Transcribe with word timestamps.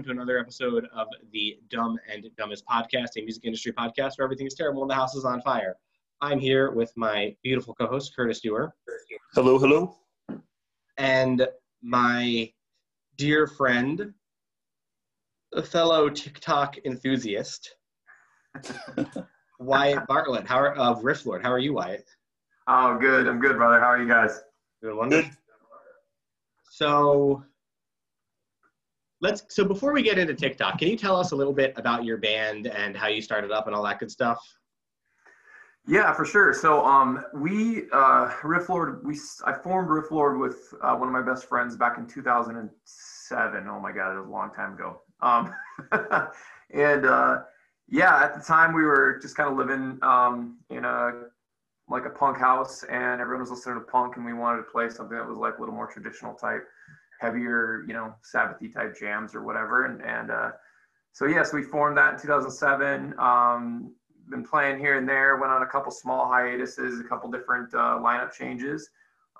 welcome 0.00 0.16
to 0.16 0.22
another 0.22 0.38
episode 0.38 0.86
of 0.94 1.08
the 1.30 1.58
Dumb 1.68 1.98
and 2.10 2.24
Dumbest 2.38 2.64
podcast, 2.64 3.18
a 3.18 3.20
music 3.20 3.44
industry 3.44 3.70
podcast 3.70 4.12
where 4.16 4.24
everything 4.24 4.46
is 4.46 4.54
terrible 4.54 4.80
and 4.80 4.90
the 4.90 4.94
house 4.94 5.14
is 5.14 5.26
on 5.26 5.42
fire. 5.42 5.76
I'm 6.22 6.38
here 6.38 6.70
with 6.70 6.90
my 6.96 7.36
beautiful 7.42 7.74
co-host 7.74 8.16
Curtis 8.16 8.40
Dewar 8.40 8.72
Hello, 9.34 9.58
hello. 9.58 9.94
and 10.96 11.46
my 11.82 12.50
dear 13.18 13.46
friend, 13.46 14.14
a 15.52 15.62
fellow 15.62 16.08
TikTok 16.08 16.78
enthusiast, 16.86 17.74
Wyatt 19.58 20.06
Bartlett. 20.06 20.46
How 20.46 20.60
are, 20.60 20.74
of 20.76 21.02
Rifflord? 21.02 21.42
How 21.42 21.52
are 21.52 21.58
you, 21.58 21.74
Wyatt? 21.74 22.08
Oh, 22.68 22.96
good. 22.96 23.28
I'm 23.28 23.38
good, 23.38 23.58
brother. 23.58 23.78
How 23.78 23.88
are 23.88 24.00
you 24.00 24.08
guys? 24.08 24.40
Doing 24.80 24.96
wonderful. 24.96 25.30
So 26.70 27.44
let's. 29.20 29.42
So 29.48 29.64
before 29.64 29.92
we 29.92 30.02
get 30.02 30.18
into 30.18 30.34
TikTok, 30.34 30.78
can 30.78 30.88
you 30.88 30.96
tell 30.96 31.16
us 31.16 31.32
a 31.32 31.36
little 31.36 31.52
bit 31.52 31.72
about 31.76 32.04
your 32.04 32.16
band 32.16 32.66
and 32.66 32.96
how 32.96 33.08
you 33.08 33.22
started 33.22 33.50
up 33.50 33.66
and 33.66 33.74
all 33.74 33.82
that 33.84 33.98
good 33.98 34.10
stuff? 34.10 34.40
Yeah, 35.86 36.12
for 36.12 36.24
sure. 36.24 36.52
So, 36.52 36.84
um, 36.84 37.24
we 37.34 37.84
uh, 37.92 38.32
Riff 38.44 38.68
Lord. 38.68 39.04
we 39.04 39.18
I 39.44 39.54
formed 39.54 39.88
Riff 39.88 40.10
Lord 40.10 40.38
with 40.38 40.74
uh, 40.82 40.94
one 40.94 41.08
of 41.08 41.12
my 41.12 41.22
best 41.22 41.48
friends 41.48 41.76
back 41.76 41.98
in 41.98 42.06
2007. 42.06 43.68
Oh 43.68 43.80
my 43.80 43.92
god, 43.92 44.14
it 44.14 44.20
was 44.20 44.28
a 44.28 44.30
long 44.30 44.52
time 44.54 44.74
ago. 44.74 45.00
Um, 45.20 45.54
and 46.70 47.06
uh, 47.06 47.38
yeah, 47.88 48.22
at 48.22 48.34
the 48.34 48.40
time 48.40 48.72
we 48.72 48.82
were 48.82 49.18
just 49.20 49.36
kind 49.36 49.50
of 49.50 49.56
living 49.56 49.98
um, 50.02 50.58
in 50.70 50.84
a 50.84 51.24
like 51.88 52.04
a 52.04 52.10
punk 52.10 52.38
house, 52.38 52.84
and 52.84 53.20
everyone 53.20 53.40
was 53.40 53.50
listening 53.50 53.76
to 53.76 53.80
punk, 53.80 54.16
and 54.16 54.24
we 54.24 54.32
wanted 54.32 54.58
to 54.58 54.70
play 54.70 54.88
something 54.90 55.16
that 55.16 55.26
was 55.26 55.38
like 55.38 55.56
a 55.56 55.60
little 55.60 55.74
more 55.74 55.88
traditional 55.88 56.34
type, 56.34 56.68
heavier, 57.20 57.84
you 57.86 57.92
know, 57.92 58.14
Sabbathy 58.22 58.72
type 58.72 58.98
jams 58.98 59.34
or 59.34 59.42
whatever. 59.42 59.84
And 59.84 60.02
and 60.02 60.30
uh, 60.30 60.50
so 61.12 61.26
yes, 61.26 61.52
we 61.52 61.62
formed 61.62 61.98
that 61.98 62.14
in 62.14 62.20
2007. 62.20 63.14
Um, 63.18 63.94
been 64.28 64.44
playing 64.44 64.78
here 64.78 64.96
and 64.96 65.08
there. 65.08 65.36
Went 65.36 65.52
on 65.52 65.62
a 65.62 65.66
couple 65.66 65.92
small 65.92 66.28
hiatuses, 66.28 67.00
a 67.00 67.04
couple 67.04 67.30
different 67.30 67.74
uh, 67.74 67.98
lineup 68.00 68.32
changes. 68.32 68.88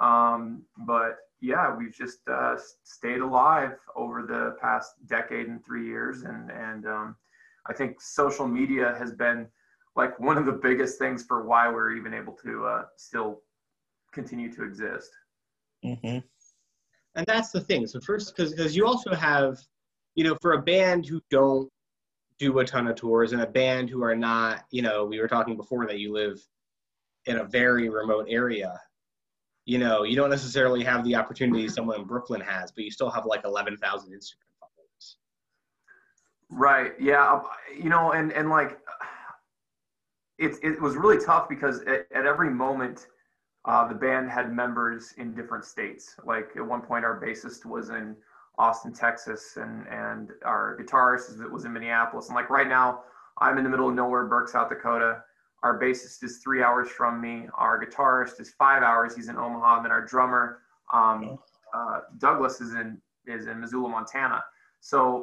Um, 0.01 0.62
but 0.86 1.19
yeah, 1.41 1.75
we've 1.75 1.95
just 1.95 2.19
uh, 2.28 2.56
stayed 2.84 3.20
alive 3.20 3.78
over 3.97 4.23
the 4.23 4.56
past 4.61 4.92
decade 5.06 5.48
and 5.48 5.64
three 5.64 5.86
years, 5.86 6.23
and 6.23 6.51
and 6.51 6.86
um, 6.86 7.17
I 7.67 7.73
think 7.73 8.01
social 8.01 8.47
media 8.47 8.95
has 8.98 9.12
been 9.12 9.47
like 9.97 10.19
one 10.20 10.36
of 10.36 10.47
the 10.47 10.53
biggest 10.53 10.98
things 10.98 11.25
for 11.25 11.47
why 11.47 11.70
we're 11.70 11.92
even 11.92 12.12
able 12.14 12.34
to 12.45 12.67
uh, 12.67 12.83
still 12.97 13.42
continue 14.12 14.53
to 14.53 14.64
exist. 14.64 15.11
hmm 15.83 16.19
and 17.14 17.27
that's 17.27 17.50
the 17.50 17.61
thing. 17.61 17.86
So 17.86 18.00
first, 18.00 18.34
because 18.36 18.77
you 18.77 18.86
also 18.86 19.14
have, 19.14 19.58
you 20.14 20.25
know, 20.25 20.36
for 20.41 20.53
a 20.53 20.62
band 20.62 21.06
who 21.06 21.20
don't 21.30 21.69
do 22.39 22.58
a 22.58 22.64
ton 22.64 22.86
of 22.86 22.97
tours 22.97 23.33
and 23.33 23.42
a 23.42 23.47
band 23.47 23.91
who 23.91 24.02
are 24.02 24.17
not, 24.17 24.64
you 24.70 24.83
know, 24.83 25.05
we 25.05 25.20
were 25.20 25.28
talking 25.28 25.56
before 25.56 25.86
that 25.86 25.98
you 25.98 26.12
live 26.12 26.41
in 27.27 27.39
a 27.39 27.44
very 27.44 27.89
remote 27.89 28.27
area. 28.28 28.80
You 29.67 29.78
know, 29.78 30.05
you 30.05 30.17
don't 30.17 30.30
necessarily 30.30 30.83
have 30.84 31.05
the 31.05 31.14
opportunity 31.14 31.68
someone 31.68 32.01
in 32.01 32.07
Brooklyn 32.07 32.40
has, 32.40 32.73
but 32.73 32.83
you 32.83 32.90
still 32.90 33.11
have 33.11 33.27
like 33.27 33.45
eleven 33.45 33.77
thousand 33.77 34.13
Instagram 34.13 34.51
followers. 34.58 35.17
Right. 36.48 36.92
Yeah. 36.98 37.30
um, 37.30 37.42
You 37.77 37.90
know, 37.90 38.13
and 38.13 38.33
and 38.33 38.48
like, 38.48 38.79
it 40.39 40.57
it 40.63 40.80
was 40.80 40.96
really 40.96 41.23
tough 41.23 41.48
because 41.48 41.83
at, 41.83 42.07
at 42.13 42.24
every 42.24 42.51
moment, 42.51 43.07
uh, 43.64 43.86
the 43.86 43.94
band 43.94 44.30
had 44.30 44.52
members 44.52 45.12
in 45.18 45.34
different 45.34 45.64
states. 45.64 46.16
Like 46.24 46.50
at 46.56 46.66
one 46.66 46.80
point, 46.80 47.04
our 47.04 47.20
bassist 47.20 47.66
was 47.66 47.90
in 47.90 48.16
Austin, 48.58 48.92
Texas, 48.92 49.56
and 49.56 49.86
and 49.88 50.30
our 50.44 50.78
guitarist 50.80 51.50
was 51.50 51.64
in 51.64 51.72
Minneapolis. 51.72 52.28
And 52.28 52.36
like 52.36 52.50
right 52.50 52.68
now, 52.68 53.00
I'm 53.38 53.58
in 53.58 53.64
the 53.64 53.70
middle 53.70 53.88
of 53.88 53.94
nowhere, 53.94 54.26
Burke, 54.26 54.48
South 54.48 54.68
Dakota. 54.68 55.22
Our 55.62 55.78
bassist 55.78 56.24
is 56.24 56.38
three 56.38 56.62
hours 56.62 56.88
from 56.88 57.20
me. 57.20 57.46
Our 57.54 57.84
guitarist 57.84 58.40
is 58.40 58.50
five 58.50 58.82
hours. 58.82 59.14
He's 59.14 59.28
in 59.28 59.36
Omaha. 59.36 59.77
And 59.77 59.84
then 59.84 59.92
our 59.92 60.04
drummer, 60.06 60.60
um, 60.92 61.38
uh, 61.74 62.00
Douglas, 62.18 62.62
is 62.62 62.74
in 62.74 63.00
is 63.27 63.46
in 63.46 63.60
Missoula, 63.60 63.88
Montana. 63.88 64.42
So 64.80 65.22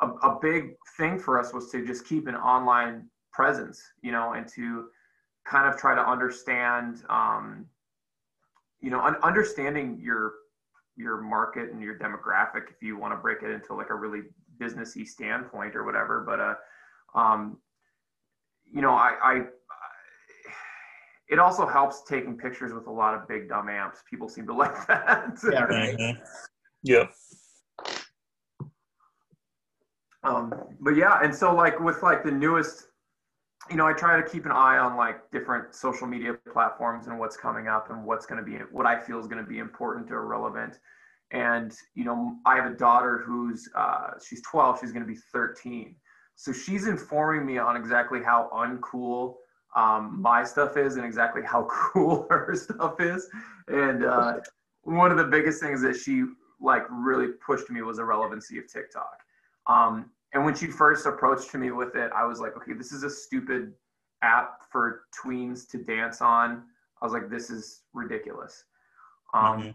a, 0.00 0.06
a 0.06 0.38
big 0.40 0.76
thing 0.96 1.18
for 1.18 1.40
us 1.40 1.52
was 1.52 1.70
to 1.70 1.84
just 1.84 2.06
keep 2.06 2.28
an 2.28 2.36
online 2.36 3.08
presence, 3.32 3.82
you 4.02 4.12
know, 4.12 4.34
and 4.34 4.46
to 4.48 4.86
kind 5.48 5.72
of 5.72 5.78
try 5.78 5.94
to 5.94 6.00
understand, 6.06 7.02
um, 7.08 7.66
you 8.80 8.90
know, 8.90 9.00
un- 9.00 9.16
understanding 9.22 9.98
your 10.02 10.34
your 10.96 11.20
market 11.20 11.70
and 11.70 11.82
your 11.82 11.98
demographic, 11.98 12.70
if 12.70 12.82
you 12.82 12.96
want 12.96 13.12
to 13.12 13.18
break 13.18 13.42
it 13.42 13.50
into 13.50 13.74
like 13.74 13.90
a 13.90 13.94
really 13.94 14.22
businessy 14.58 15.06
standpoint 15.06 15.76
or 15.76 15.84
whatever. 15.84 16.24
But 16.26 16.40
uh, 16.40 16.54
um, 17.18 17.58
you 18.72 18.80
know, 18.80 18.92
I, 18.92 19.14
I 19.22 19.42
it 21.28 21.38
also 21.38 21.66
helps 21.66 22.02
taking 22.04 22.36
pictures 22.36 22.72
with 22.72 22.86
a 22.86 22.90
lot 22.90 23.14
of 23.14 23.28
big 23.28 23.48
dumb 23.48 23.68
amps. 23.68 24.02
People 24.08 24.28
seem 24.28 24.46
to 24.46 24.54
like 24.64 24.86
that. 24.86 25.38
Yeah, 25.50 25.62
right. 25.64 25.94
hmm 25.94 26.18
Yeah. 26.82 27.06
um, 30.24 30.52
but 30.80 30.96
yeah 30.96 31.20
and 31.22 31.34
so 31.34 31.54
like 31.54 31.78
with 31.78 32.02
like 32.02 32.24
the 32.24 32.30
newest 32.30 32.88
you 33.70 33.76
know 33.76 33.86
i 33.86 33.92
try 33.92 34.20
to 34.20 34.28
keep 34.28 34.44
an 34.44 34.52
eye 34.52 34.78
on 34.78 34.96
like 34.96 35.30
different 35.30 35.74
social 35.74 36.06
media 36.06 36.34
platforms 36.52 37.06
and 37.06 37.18
what's 37.18 37.36
coming 37.36 37.68
up 37.68 37.90
and 37.90 38.04
what's 38.04 38.26
going 38.26 38.42
to 38.42 38.48
be 38.48 38.58
what 38.70 38.86
i 38.86 38.98
feel 38.98 39.18
is 39.18 39.26
going 39.26 39.42
to 39.42 39.48
be 39.48 39.58
important 39.58 40.10
or 40.10 40.26
relevant. 40.26 40.78
And 41.32 41.74
you 41.94 42.04
know 42.04 42.36
i 42.46 42.54
have 42.54 42.66
a 42.66 42.76
daughter 42.76 43.22
who's 43.26 43.68
uh, 43.74 44.12
she's 44.24 44.42
12 44.42 44.80
she's 44.80 44.92
going 44.92 45.04
to 45.04 45.12
be 45.12 45.18
13 45.32 45.96
so 46.36 46.52
she's 46.52 46.86
informing 46.86 47.44
me 47.44 47.58
on 47.58 47.76
exactly 47.76 48.22
how 48.22 48.50
uncool 48.52 49.36
um, 49.74 50.20
my 50.20 50.44
stuff 50.44 50.76
is 50.76 50.96
and 50.96 51.04
exactly 51.04 51.42
how 51.42 51.68
cool 51.92 52.26
her 52.30 52.54
stuff 52.54 53.00
is. 53.00 53.28
And 53.68 54.04
uh, 54.04 54.40
one 54.82 55.10
of 55.10 55.18
the 55.18 55.24
biggest 55.24 55.60
things 55.60 55.82
that 55.82 55.96
she 55.96 56.24
like 56.60 56.84
really 56.90 57.28
pushed 57.46 57.70
me 57.70 57.82
was 57.82 57.98
the 57.98 58.04
relevancy 58.04 58.58
of 58.58 58.70
tiktok. 58.72 59.18
Um, 59.66 60.10
and 60.36 60.44
when 60.44 60.54
she 60.54 60.66
first 60.66 61.06
approached 61.06 61.54
me 61.54 61.70
with 61.70 61.96
it, 61.96 62.12
I 62.14 62.26
was 62.26 62.40
like, 62.40 62.54
okay, 62.58 62.74
this 62.74 62.92
is 62.92 63.04
a 63.04 63.08
stupid 63.08 63.72
app 64.20 64.70
for 64.70 65.04
tweens 65.18 65.66
to 65.70 65.78
dance 65.78 66.20
on. 66.20 66.62
I 67.00 67.06
was 67.06 67.14
like, 67.14 67.30
this 67.30 67.48
is 67.48 67.84
ridiculous. 67.94 68.64
Um, 69.32 69.62
Mhm. 69.62 69.74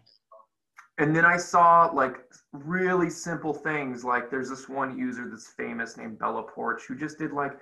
And 1.00 1.16
then 1.16 1.26
I 1.26 1.38
saw 1.38 1.86
like 1.88 2.32
really 2.52 3.10
simple 3.10 3.56
things. 3.56 4.06
Like 4.06 4.30
there's 4.30 4.50
this 4.50 4.70
one 4.70 4.96
user 5.00 5.28
that's 5.28 5.48
famous 5.48 5.98
named 5.98 6.20
Bella 6.20 6.44
Poarch 6.44 6.84
who 6.84 6.96
just 6.96 7.18
did 7.18 7.32
like 7.32 7.60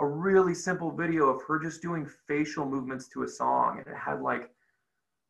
a 0.00 0.06
really 0.06 0.54
simple 0.54 0.90
video 0.90 1.28
of 1.28 1.40
her 1.44 1.60
just 1.60 1.80
doing 1.80 2.04
facial 2.04 2.66
movements 2.66 3.06
to 3.10 3.22
a 3.22 3.28
song. 3.28 3.78
And 3.78 3.86
it 3.86 3.96
had 3.96 4.22
like 4.22 4.50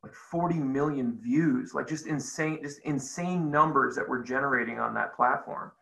like 0.03 0.15
40 0.15 0.55
million 0.55 1.21
views, 1.21 1.75
like 1.75 1.87
just 1.87 2.07
insane, 2.07 2.63
just 2.63 2.79
insane 2.87 3.51
numbers 3.51 3.95
that 3.97 4.09
we're 4.09 4.23
generating 4.23 4.79
on 4.81 4.95
that 4.95 5.15
platform. 5.15 5.73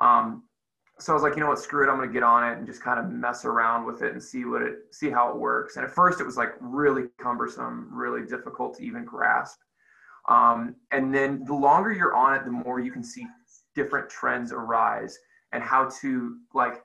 Um, 0.00 0.44
so 1.00 1.12
I 1.12 1.14
was 1.14 1.22
like, 1.22 1.34
you 1.34 1.40
know 1.40 1.48
what, 1.48 1.58
screw 1.58 1.86
it, 1.86 1.90
I'm 1.90 1.98
gonna 1.98 2.12
get 2.12 2.22
on 2.22 2.44
it 2.50 2.58
and 2.58 2.66
just 2.66 2.82
kind 2.82 2.98
of 2.98 3.10
mess 3.10 3.44
around 3.44 3.86
with 3.86 4.02
it 4.02 4.12
and 4.12 4.22
see 4.22 4.44
what 4.44 4.62
it, 4.62 4.78
see 4.92 5.10
how 5.10 5.30
it 5.30 5.36
works. 5.36 5.76
And 5.76 5.84
at 5.84 5.90
first, 5.90 6.20
it 6.20 6.24
was 6.24 6.36
like 6.36 6.50
really 6.60 7.04
cumbersome, 7.18 7.88
really 7.90 8.26
difficult 8.26 8.76
to 8.76 8.84
even 8.84 9.04
grasp. 9.04 9.60
Um, 10.28 10.76
and 10.90 11.14
then 11.14 11.44
the 11.44 11.54
longer 11.54 11.92
you're 11.92 12.14
on 12.14 12.34
it, 12.34 12.44
the 12.44 12.50
more 12.50 12.80
you 12.80 12.92
can 12.92 13.02
see 13.02 13.26
different 13.74 14.10
trends 14.10 14.52
arise 14.52 15.18
and 15.52 15.62
how 15.62 15.88
to 16.00 16.36
like 16.54 16.84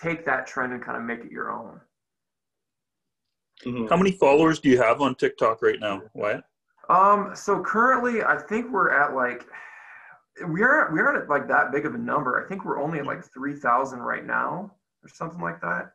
take 0.00 0.24
that 0.24 0.46
trend 0.46 0.72
and 0.72 0.82
kind 0.82 0.96
of 0.96 1.02
make 1.02 1.20
it 1.20 1.30
your 1.30 1.50
own. 1.50 1.80
Mhm. 3.64 3.88
How 3.90 3.96
many 3.96 4.12
followers 4.12 4.60
do 4.60 4.68
you 4.68 4.78
have 4.78 5.00
on 5.00 5.14
TikTok 5.14 5.62
right 5.62 5.78
now? 5.78 6.02
Wyatt? 6.14 6.44
Um, 6.88 7.34
so 7.34 7.62
currently, 7.62 8.22
I 8.22 8.36
think 8.36 8.70
we're 8.70 8.90
at 8.90 9.14
like 9.14 9.46
we 10.48 10.62
aren't 10.62 10.92
we 10.92 11.00
aren't 11.00 11.22
at 11.22 11.28
like 11.28 11.46
that 11.48 11.72
big 11.72 11.86
of 11.86 11.94
a 11.94 11.98
number. 11.98 12.42
I 12.42 12.48
think 12.48 12.64
we're 12.64 12.80
only 12.80 13.00
at 13.00 13.06
like 13.06 13.24
three 13.32 13.54
thousand 13.54 14.00
right 14.00 14.26
now 14.26 14.72
or 15.02 15.08
something 15.08 15.40
like 15.40 15.60
that. 15.60 15.92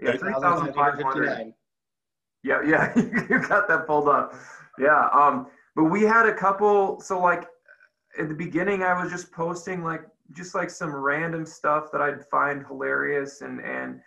Yeah, 0.00 0.16
three 0.16 0.32
thousand 0.32 0.74
five 0.74 0.94
hundred. 0.94 1.26
1,559. 1.26 1.54
Yeah, 2.42 2.62
yeah, 2.64 2.92
you 3.30 3.38
got 3.48 3.68
that 3.68 3.86
pulled 3.86 4.08
up. 4.08 4.34
Yeah, 4.78 5.08
um, 5.12 5.46
but 5.74 5.84
we 5.84 6.02
had 6.02 6.26
a 6.26 6.34
couple. 6.34 7.00
So 7.00 7.18
like 7.20 7.46
at 8.18 8.28
the 8.28 8.34
beginning, 8.34 8.82
I 8.82 9.00
was 9.00 9.10
just 9.10 9.32
posting 9.32 9.82
like 9.82 10.02
just 10.32 10.54
like 10.54 10.68
some 10.70 10.94
random 10.94 11.46
stuff 11.46 11.90
that 11.92 12.00
I'd 12.00 12.24
find 12.26 12.66
hilarious, 12.66 13.42
and 13.42 13.60
and 13.60 14.00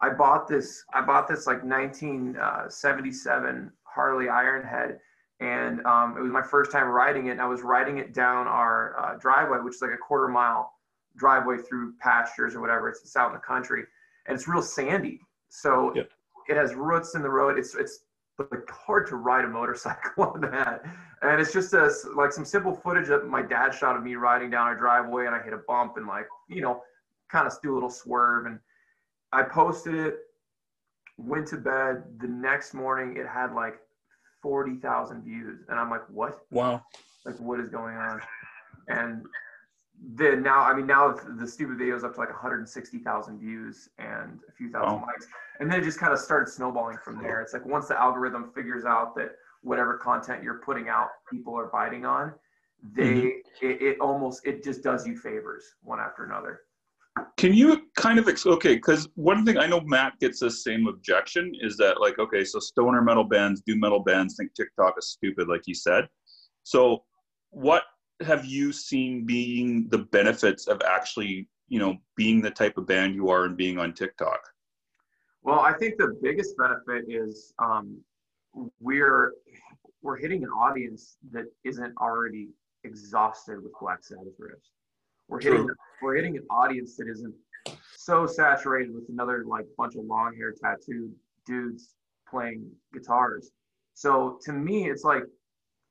I 0.00 0.10
bought 0.10 0.48
this 0.48 0.84
I 0.92 1.02
bought 1.02 1.28
this 1.28 1.46
like 1.46 1.62
1977 1.64 3.72
Harley 3.84 4.26
Ironhead, 4.26 4.98
and 5.40 5.84
um, 5.86 6.16
it 6.16 6.22
was 6.22 6.32
my 6.32 6.42
first 6.42 6.70
time 6.70 6.88
riding 6.88 7.26
it. 7.26 7.32
And 7.32 7.40
I 7.40 7.46
was 7.46 7.62
riding 7.62 7.98
it 7.98 8.14
down 8.14 8.46
our 8.46 8.98
uh, 8.98 9.18
driveway, 9.18 9.58
which 9.58 9.74
is 9.76 9.82
like 9.82 9.90
a 9.92 9.96
quarter 9.96 10.28
mile 10.28 10.72
driveway 11.16 11.58
through 11.58 11.94
pastures 12.00 12.54
or 12.54 12.60
whatever. 12.60 12.88
It's, 12.88 13.00
it's 13.02 13.16
out 13.16 13.28
in 13.28 13.34
the 13.34 13.40
country, 13.40 13.84
and 14.26 14.34
it's 14.34 14.48
real 14.48 14.62
sandy. 14.62 15.20
So 15.48 15.92
Yep. 15.94 16.10
it 16.48 16.56
has 16.56 16.74
roots 16.74 17.14
in 17.14 17.22
the 17.22 17.30
road. 17.30 17.58
It's 17.58 17.74
it's 17.74 18.04
like 18.38 18.68
hard 18.68 19.06
to 19.08 19.16
ride 19.16 19.44
a 19.44 19.48
motorcycle 19.48 20.24
on 20.34 20.40
that. 20.42 20.84
And 21.22 21.40
it's 21.40 21.52
just 21.52 21.72
a, 21.72 21.92
like 22.16 22.32
some 22.32 22.44
simple 22.44 22.74
footage 22.74 23.08
that 23.08 23.26
my 23.26 23.42
dad 23.42 23.72
shot 23.72 23.96
of 23.96 24.02
me 24.02 24.16
riding 24.16 24.50
down 24.50 24.66
our 24.66 24.76
driveway, 24.76 25.26
and 25.26 25.34
I 25.34 25.42
hit 25.42 25.52
a 25.52 25.60
bump 25.68 25.96
and 25.96 26.06
like 26.06 26.26
you 26.48 26.60
know, 26.62 26.82
kind 27.30 27.46
of 27.46 27.52
do 27.62 27.72
a 27.72 27.74
little 27.74 27.90
swerve, 27.90 28.46
and 28.46 28.58
I 29.32 29.42
posted 29.42 29.94
it. 29.94 30.18
Went 31.16 31.46
to 31.48 31.56
bed. 31.56 32.02
The 32.18 32.26
next 32.26 32.74
morning, 32.74 33.16
it 33.16 33.28
had 33.28 33.54
like 33.54 33.78
forty 34.44 34.76
thousand 34.76 35.22
views, 35.24 35.64
and 35.68 35.80
I'm 35.80 35.90
like, 35.90 36.04
what? 36.10 36.40
Wow. 36.50 36.82
like 37.24 37.40
what 37.40 37.58
is 37.58 37.70
going 37.70 37.96
on 37.96 38.20
and 38.88 39.24
then 40.16 40.42
now 40.42 40.58
i 40.60 40.74
mean 40.74 40.86
now 40.86 41.14
the 41.40 41.46
stupid 41.46 41.78
video 41.78 41.96
is 41.96 42.04
up 42.04 42.12
to 42.14 42.20
like 42.20 42.28
160000 42.28 43.38
views 43.38 43.88
and 43.98 44.40
a 44.48 44.52
few 44.52 44.68
thousand 44.70 45.00
Wow. 45.00 45.06
likes 45.06 45.26
and 45.60 45.70
then 45.70 45.80
it 45.80 45.84
just 45.84 45.98
kind 45.98 46.12
of 46.12 46.18
started 46.18 46.52
snowballing 46.52 46.98
from 47.02 47.22
there 47.22 47.40
it's 47.40 47.54
like 47.54 47.64
once 47.64 47.88
the 47.88 47.98
algorithm 47.98 48.50
figures 48.54 48.84
out 48.84 49.14
that 49.16 49.30
whatever 49.62 49.96
content 49.96 50.42
you're 50.42 50.58
putting 50.68 50.88
out 50.88 51.08
people 51.32 51.54
are 51.58 51.68
biting 51.68 52.04
on 52.04 52.34
they 52.92 53.02
mm-hmm. 53.14 53.66
it, 53.66 53.80
it 53.80 54.00
almost 54.00 54.44
it 54.44 54.62
just 54.62 54.82
does 54.82 55.06
you 55.06 55.16
favors 55.16 55.64
one 55.82 55.98
after 56.00 56.24
another 56.24 56.60
Can 57.36 57.52
you 57.52 57.82
kind 57.96 58.18
of 58.18 58.28
okay? 58.28 58.74
Because 58.74 59.08
one 59.14 59.44
thing 59.44 59.58
I 59.58 59.66
know 59.66 59.80
Matt 59.80 60.18
gets 60.18 60.40
the 60.40 60.50
same 60.50 60.86
objection 60.88 61.52
is 61.60 61.76
that 61.76 62.00
like 62.00 62.18
okay, 62.18 62.44
so 62.44 62.58
stoner 62.58 63.02
metal 63.02 63.24
bands 63.24 63.62
do 63.66 63.76
metal 63.76 64.00
bands 64.00 64.36
think 64.36 64.54
TikTok 64.54 64.94
is 64.98 65.08
stupid, 65.08 65.48
like 65.48 65.62
you 65.66 65.74
said. 65.74 66.08
So 66.64 67.04
what 67.50 67.84
have 68.22 68.44
you 68.44 68.72
seen 68.72 69.26
being 69.26 69.88
the 69.90 69.98
benefits 69.98 70.66
of 70.66 70.80
actually 70.82 71.48
you 71.68 71.78
know 71.78 71.96
being 72.16 72.40
the 72.40 72.50
type 72.50 72.78
of 72.78 72.86
band 72.86 73.14
you 73.14 73.28
are 73.28 73.44
and 73.44 73.56
being 73.56 73.78
on 73.78 73.92
TikTok? 73.92 74.40
Well, 75.42 75.60
I 75.60 75.72
think 75.74 75.96
the 75.98 76.18
biggest 76.22 76.56
benefit 76.56 77.04
is 77.08 77.52
um, 77.58 77.98
we're 78.80 79.34
we're 80.02 80.16
hitting 80.16 80.42
an 80.42 80.50
audience 80.50 81.16
that 81.32 81.44
isn't 81.64 81.94
already 81.98 82.48
exhausted 82.84 83.62
with 83.62 83.72
Black 83.80 84.02
Sabbath 84.02 84.38
riffs. 84.40 84.70
We're 85.28 85.40
hitting 85.40 85.66
True. 85.66 85.74
we're 86.02 86.16
hitting 86.16 86.36
an 86.36 86.44
audience 86.50 86.96
that 86.96 87.08
isn't 87.08 87.34
so 87.96 88.26
saturated 88.26 88.94
with 88.94 89.04
another 89.08 89.44
like 89.46 89.66
bunch 89.78 89.94
of 89.96 90.04
long 90.04 90.34
hair 90.36 90.52
tattooed 90.52 91.12
dudes 91.46 91.94
playing 92.28 92.70
guitars. 92.92 93.50
So 93.94 94.38
to 94.44 94.52
me, 94.52 94.90
it's 94.90 95.04
like 95.04 95.22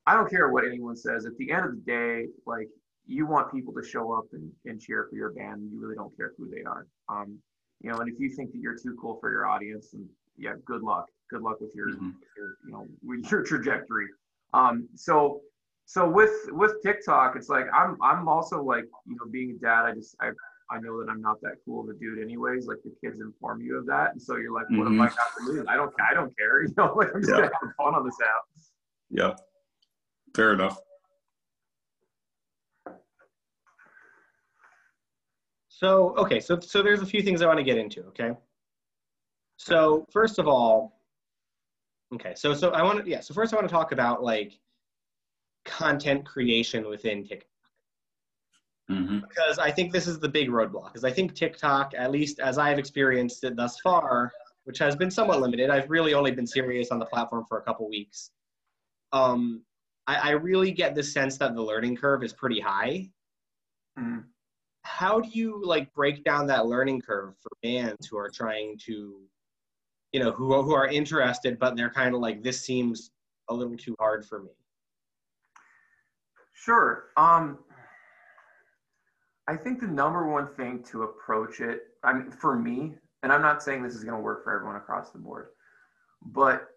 I 0.06 0.14
don't 0.14 0.28
care 0.30 0.50
what 0.50 0.64
anyone 0.64 0.96
says. 0.96 1.26
At 1.26 1.36
the 1.38 1.50
end 1.50 1.64
of 1.66 1.72
the 1.72 1.80
day, 1.80 2.26
like 2.46 2.68
you 3.06 3.26
want 3.26 3.52
people 3.52 3.72
to 3.74 3.82
show 3.82 4.12
up 4.12 4.24
and, 4.32 4.50
and 4.66 4.80
cheer 4.80 5.06
for 5.10 5.16
your 5.16 5.32
band. 5.32 5.68
You 5.72 5.80
really 5.80 5.94
don't 5.96 6.14
care 6.16 6.32
who 6.38 6.48
they 6.48 6.62
are. 6.62 6.86
Um, 7.08 7.38
you 7.80 7.90
know, 7.90 7.98
and 7.98 8.08
if 8.10 8.18
you 8.18 8.30
think 8.30 8.52
that 8.52 8.58
you're 8.58 8.76
too 8.76 8.96
cool 9.00 9.18
for 9.20 9.30
your 9.30 9.46
audience, 9.46 9.92
and 9.92 10.06
yeah, 10.38 10.54
good 10.64 10.82
luck. 10.82 11.06
Good 11.30 11.42
luck 11.42 11.60
with 11.60 11.74
your, 11.74 11.88
Mhm. 11.88 12.14
with 12.14 12.28
your 12.36 12.56
you 12.64 12.72
know, 12.72 12.86
with 13.02 13.30
your 13.30 13.42
trajectory. 13.42 14.06
Um, 14.54 14.88
so, 14.94 15.40
so 15.86 16.08
with 16.08 16.32
with 16.52 16.82
TikTok, 16.82 17.36
it's 17.36 17.48
like 17.48 17.66
I'm 17.72 17.96
I'm 18.02 18.28
also 18.28 18.62
like 18.62 18.84
you 19.06 19.16
know 19.16 19.26
being 19.30 19.50
a 19.52 19.54
dad. 19.64 19.84
I 19.84 19.92
just 19.94 20.16
I 20.20 20.30
I 20.70 20.80
know 20.80 20.98
that 21.04 21.10
I'm 21.10 21.20
not 21.20 21.40
that 21.42 21.56
cool 21.64 21.82
of 21.82 21.88
a 21.94 21.98
dude 21.98 22.22
anyways. 22.22 22.66
Like 22.66 22.78
the 22.84 22.94
kids 23.02 23.20
inform 23.20 23.60
you 23.60 23.78
of 23.78 23.86
that, 23.86 24.12
and 24.12 24.22
so 24.22 24.36
you're 24.36 24.52
like, 24.52 24.68
what 24.70 24.86
Mhm. 24.88 24.94
am 24.94 25.00
I 25.02 25.06
got 25.08 25.28
to 25.38 25.44
lose? 25.46 25.66
I 25.68 25.76
don't 25.76 25.92
I 26.00 26.14
don't 26.14 26.36
care. 26.38 26.62
You 26.66 26.72
know, 26.76 26.94
like 26.96 27.14
I'm 27.14 27.20
just 27.20 27.30
Yeah. 27.32 27.42
gonna 27.42 27.50
have 27.62 27.74
fun 27.76 27.94
on 27.94 28.04
this 28.04 28.18
app. 28.22 28.42
Yeah, 29.10 29.34
fair 30.34 30.54
enough. 30.54 30.80
So 35.68 36.16
okay, 36.16 36.40
so 36.40 36.58
so 36.60 36.82
there's 36.82 37.02
a 37.02 37.06
few 37.06 37.20
things 37.20 37.42
I 37.42 37.46
want 37.46 37.58
to 37.58 37.64
get 37.64 37.76
into. 37.76 38.04
Okay. 38.04 38.34
So 39.58 40.06
first 40.10 40.38
of 40.38 40.48
all, 40.48 41.00
okay, 42.14 42.34
so 42.34 42.54
so 42.54 42.70
I 42.70 42.82
want 42.82 43.04
to 43.04 43.10
yeah. 43.10 43.20
So 43.20 43.34
first 43.34 43.52
I 43.52 43.56
want 43.56 43.68
to 43.68 43.72
talk 43.72 43.92
about 43.92 44.22
like 44.22 44.58
content 45.64 46.24
creation 46.24 46.86
within 46.88 47.24
TikTok 47.24 47.48
hmm 48.88 49.20
because 49.20 49.58
I 49.58 49.70
think 49.70 49.92
this 49.92 50.06
is 50.06 50.18
the 50.18 50.28
big 50.28 50.48
roadblock. 50.50 50.92
Because 50.92 51.04
I 51.04 51.10
think 51.10 51.34
TikTok, 51.34 51.92
at 51.96 52.10
least 52.10 52.38
as 52.38 52.58
I've 52.58 52.78
experienced 52.78 53.42
it 53.44 53.56
thus 53.56 53.80
far, 53.80 54.32
which 54.64 54.78
has 54.78 54.94
been 54.96 55.10
somewhat 55.10 55.40
limited. 55.40 55.70
I've 55.70 55.88
really 55.90 56.14
only 56.14 56.30
been 56.32 56.46
serious 56.46 56.90
on 56.90 56.98
the 56.98 57.06
platform 57.06 57.44
for 57.48 57.58
a 57.58 57.62
couple 57.62 57.88
weeks. 57.88 58.30
Um, 59.12 59.62
I, 60.06 60.16
I 60.16 60.30
really 60.32 60.70
get 60.72 60.94
the 60.94 61.02
sense 61.02 61.38
that 61.38 61.54
the 61.54 61.62
learning 61.62 61.96
curve 61.96 62.22
is 62.22 62.32
pretty 62.32 62.60
high. 62.60 63.10
Mhm. 63.98 64.24
how 64.82 65.20
do 65.20 65.28
you 65.30 65.62
like 65.64 65.92
break 65.94 66.24
down 66.24 66.46
that 66.48 66.66
learning 66.66 67.00
curve 67.00 67.34
for 67.40 67.50
bands 67.62 68.06
who 68.06 68.18
are 68.18 68.28
trying 68.28 68.76
to 68.78 69.20
you 70.12 70.20
know 70.20 70.32
who, 70.32 70.62
who 70.62 70.74
are 70.74 70.88
interested 70.88 71.58
but 71.58 71.76
they're 71.76 71.90
kind 71.90 72.14
of 72.14 72.20
like 72.20 72.42
this 72.42 72.60
seems 72.60 73.10
a 73.48 73.54
little 73.54 73.76
too 73.76 73.94
hard 73.98 74.26
for 74.26 74.42
me 74.42 74.50
Sure. 76.54 77.06
Um, 77.16 77.58
I 79.46 79.56
think 79.56 79.80
the 79.80 79.86
number 79.86 80.26
one 80.26 80.48
thing 80.54 80.82
to 80.84 81.02
approach 81.02 81.60
it, 81.60 81.82
I 82.02 82.14
mean, 82.14 82.30
for 82.30 82.56
me, 82.56 82.94
and 83.22 83.32
I'm 83.32 83.42
not 83.42 83.62
saying 83.62 83.82
this 83.82 83.94
is 83.94 84.04
going 84.04 84.16
to 84.16 84.22
work 84.22 84.44
for 84.44 84.54
everyone 84.54 84.76
across 84.76 85.10
the 85.10 85.18
board, 85.18 85.48
but 86.24 86.68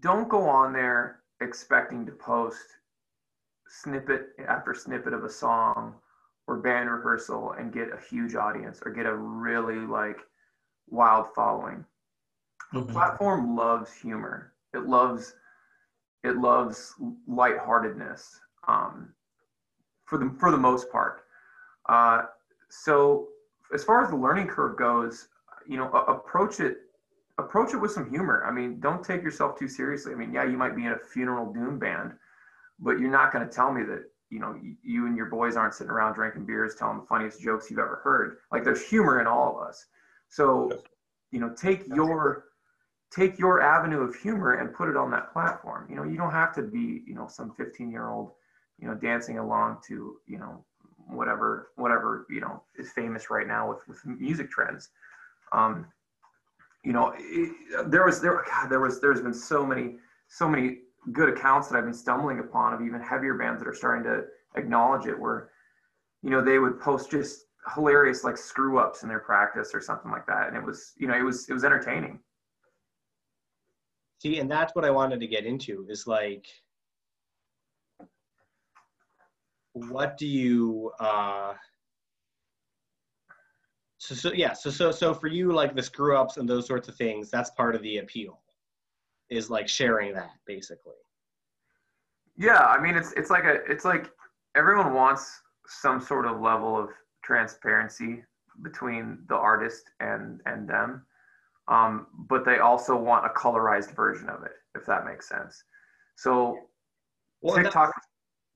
don't 0.00 0.28
go 0.28 0.48
on 0.48 0.72
there 0.72 1.20
expecting 1.40 2.06
to 2.06 2.12
post 2.12 2.64
snippet 3.66 4.28
after 4.46 4.74
snippet 4.74 5.12
of 5.12 5.24
a 5.24 5.30
song 5.30 5.94
or 6.46 6.58
band 6.58 6.90
rehearsal 6.90 7.52
and 7.52 7.72
get 7.72 7.88
a 7.92 8.04
huge 8.08 8.34
audience 8.34 8.80
or 8.84 8.92
get 8.92 9.06
a 9.06 9.14
really 9.14 9.86
like 9.86 10.18
wild 10.88 11.26
following. 11.34 11.84
The 12.72 12.82
platform 12.82 13.56
loves 13.56 13.92
humor. 13.92 14.52
It 14.74 14.86
loves 14.86 15.34
it 16.22 16.36
loves 16.36 16.94
lightheartedness 17.26 18.40
um, 18.68 19.12
for 20.04 20.18
the 20.18 20.34
for 20.38 20.50
the 20.50 20.56
most 20.56 20.90
part. 20.90 21.24
Uh, 21.88 22.22
so 22.70 23.28
as 23.72 23.84
far 23.84 24.02
as 24.02 24.10
the 24.10 24.16
learning 24.16 24.46
curve 24.46 24.76
goes, 24.76 25.28
you 25.66 25.76
know, 25.76 25.90
approach 25.90 26.60
it 26.60 26.78
approach 27.38 27.74
it 27.74 27.78
with 27.78 27.90
some 27.90 28.08
humor. 28.10 28.44
I 28.46 28.52
mean, 28.52 28.80
don't 28.80 29.04
take 29.04 29.22
yourself 29.22 29.58
too 29.58 29.68
seriously. 29.68 30.12
I 30.12 30.16
mean, 30.16 30.32
yeah, 30.32 30.44
you 30.44 30.56
might 30.56 30.76
be 30.76 30.86
in 30.86 30.92
a 30.92 30.98
funeral 30.98 31.52
doom 31.52 31.78
band, 31.78 32.12
but 32.78 32.98
you're 32.98 33.10
not 33.10 33.32
going 33.32 33.46
to 33.46 33.52
tell 33.52 33.72
me 33.72 33.82
that 33.84 34.04
you 34.30 34.40
know 34.40 34.58
you 34.82 35.06
and 35.06 35.16
your 35.16 35.26
boys 35.26 35.56
aren't 35.56 35.74
sitting 35.74 35.90
around 35.90 36.14
drinking 36.14 36.46
beers 36.46 36.74
telling 36.74 36.98
the 36.98 37.06
funniest 37.06 37.40
jokes 37.40 37.70
you've 37.70 37.78
ever 37.78 38.00
heard. 38.02 38.38
Like 38.52 38.64
there's 38.64 38.86
humor 38.86 39.20
in 39.20 39.26
all 39.26 39.56
of 39.56 39.66
us. 39.68 39.86
So, 40.28 40.82
you 41.30 41.40
know, 41.40 41.54
take 41.56 41.86
your 41.88 42.46
take 43.14 43.38
your 43.38 43.60
avenue 43.60 44.00
of 44.00 44.14
humor 44.16 44.54
and 44.54 44.74
put 44.74 44.88
it 44.88 44.96
on 44.96 45.10
that 45.12 45.32
platform. 45.32 45.86
You 45.88 45.96
know, 45.96 46.02
you 46.02 46.16
don't 46.16 46.32
have 46.32 46.52
to 46.54 46.62
be, 46.62 47.02
you 47.06 47.14
know, 47.14 47.28
some 47.28 47.54
15 47.54 47.90
year 47.90 48.08
old, 48.08 48.32
you 48.78 48.86
know, 48.88 48.94
dancing 48.94 49.38
along 49.38 49.78
to, 49.88 50.16
you 50.26 50.38
know, 50.38 50.64
whatever, 51.08 51.70
whatever, 51.76 52.26
you 52.30 52.40
know, 52.40 52.62
is 52.78 52.90
famous 52.92 53.30
right 53.30 53.46
now 53.46 53.68
with, 53.68 53.86
with 53.86 54.04
music 54.04 54.50
trends. 54.50 54.90
Um, 55.52 55.86
you 56.82 56.92
know, 56.92 57.12
it, 57.16 57.90
there 57.90 58.04
was, 58.04 58.20
there, 58.20 58.44
God, 58.50 58.68
there 58.68 58.80
was, 58.80 59.00
there's 59.00 59.20
been 59.20 59.34
so 59.34 59.64
many, 59.64 59.96
so 60.28 60.48
many 60.48 60.78
good 61.12 61.28
accounts 61.28 61.68
that 61.68 61.76
I've 61.76 61.84
been 61.84 61.94
stumbling 61.94 62.40
upon 62.40 62.74
of 62.74 62.80
even 62.82 63.00
heavier 63.00 63.34
bands 63.34 63.60
that 63.62 63.68
are 63.68 63.74
starting 63.74 64.04
to 64.04 64.24
acknowledge 64.56 65.06
it 65.06 65.18
where, 65.18 65.50
you 66.22 66.30
know, 66.30 66.42
they 66.42 66.58
would 66.58 66.80
post 66.80 67.10
just 67.10 67.46
hilarious 67.74 68.24
like 68.24 68.36
screw 68.36 68.78
ups 68.78 69.02
in 69.02 69.08
their 69.08 69.20
practice 69.20 69.74
or 69.74 69.80
something 69.80 70.10
like 70.10 70.26
that. 70.26 70.48
And 70.48 70.56
it 70.56 70.62
was, 70.62 70.92
you 70.98 71.06
know, 71.06 71.16
it 71.16 71.22
was, 71.22 71.48
it 71.48 71.52
was 71.52 71.64
entertaining. 71.64 72.18
see 74.18 74.38
and 74.38 74.50
that's 74.50 74.74
what 74.74 74.84
i 74.84 74.90
wanted 74.90 75.20
to 75.20 75.26
get 75.26 75.44
into 75.44 75.86
is 75.88 76.06
like 76.06 76.46
what 79.74 80.16
do 80.16 80.26
you 80.26 80.90
uh 81.00 81.52
so, 83.98 84.14
so 84.14 84.32
yeah 84.32 84.52
so 84.52 84.70
so 84.70 84.90
so 84.90 85.12
for 85.12 85.26
you 85.26 85.52
like 85.52 85.74
the 85.74 85.82
screw 85.82 86.16
ups 86.16 86.36
and 86.36 86.48
those 86.48 86.66
sorts 86.66 86.88
of 86.88 86.96
things 86.96 87.30
that's 87.30 87.50
part 87.50 87.74
of 87.74 87.82
the 87.82 87.98
appeal 87.98 88.40
is 89.30 89.50
like 89.50 89.68
sharing 89.68 90.14
that 90.14 90.30
basically 90.46 90.94
Yeah, 92.36 92.64
I 92.64 92.80
mean 92.80 92.96
it's 92.96 93.12
it's 93.12 93.30
like 93.30 93.44
a 93.44 93.64
it's 93.68 93.84
like 93.84 94.10
everyone 94.54 94.92
wants 94.94 95.40
some 95.66 96.00
sort 96.00 96.26
of 96.26 96.40
level 96.40 96.78
of 96.78 96.90
transparency 97.22 98.22
between 98.62 99.18
the 99.28 99.34
artist 99.34 99.90
and 100.00 100.40
and 100.46 100.68
them, 100.68 101.06
um, 101.68 102.06
but 102.28 102.44
they 102.44 102.58
also 102.58 102.96
want 102.96 103.24
a 103.24 103.30
colorized 103.30 103.94
version 103.96 104.28
of 104.28 104.44
it, 104.44 104.52
if 104.76 104.84
that 104.86 105.04
makes 105.04 105.28
sense. 105.28 105.64
So 106.16 106.58
well 107.40 107.56
and 107.56 107.64
that- 107.64 107.72
TikTok, 107.72 107.92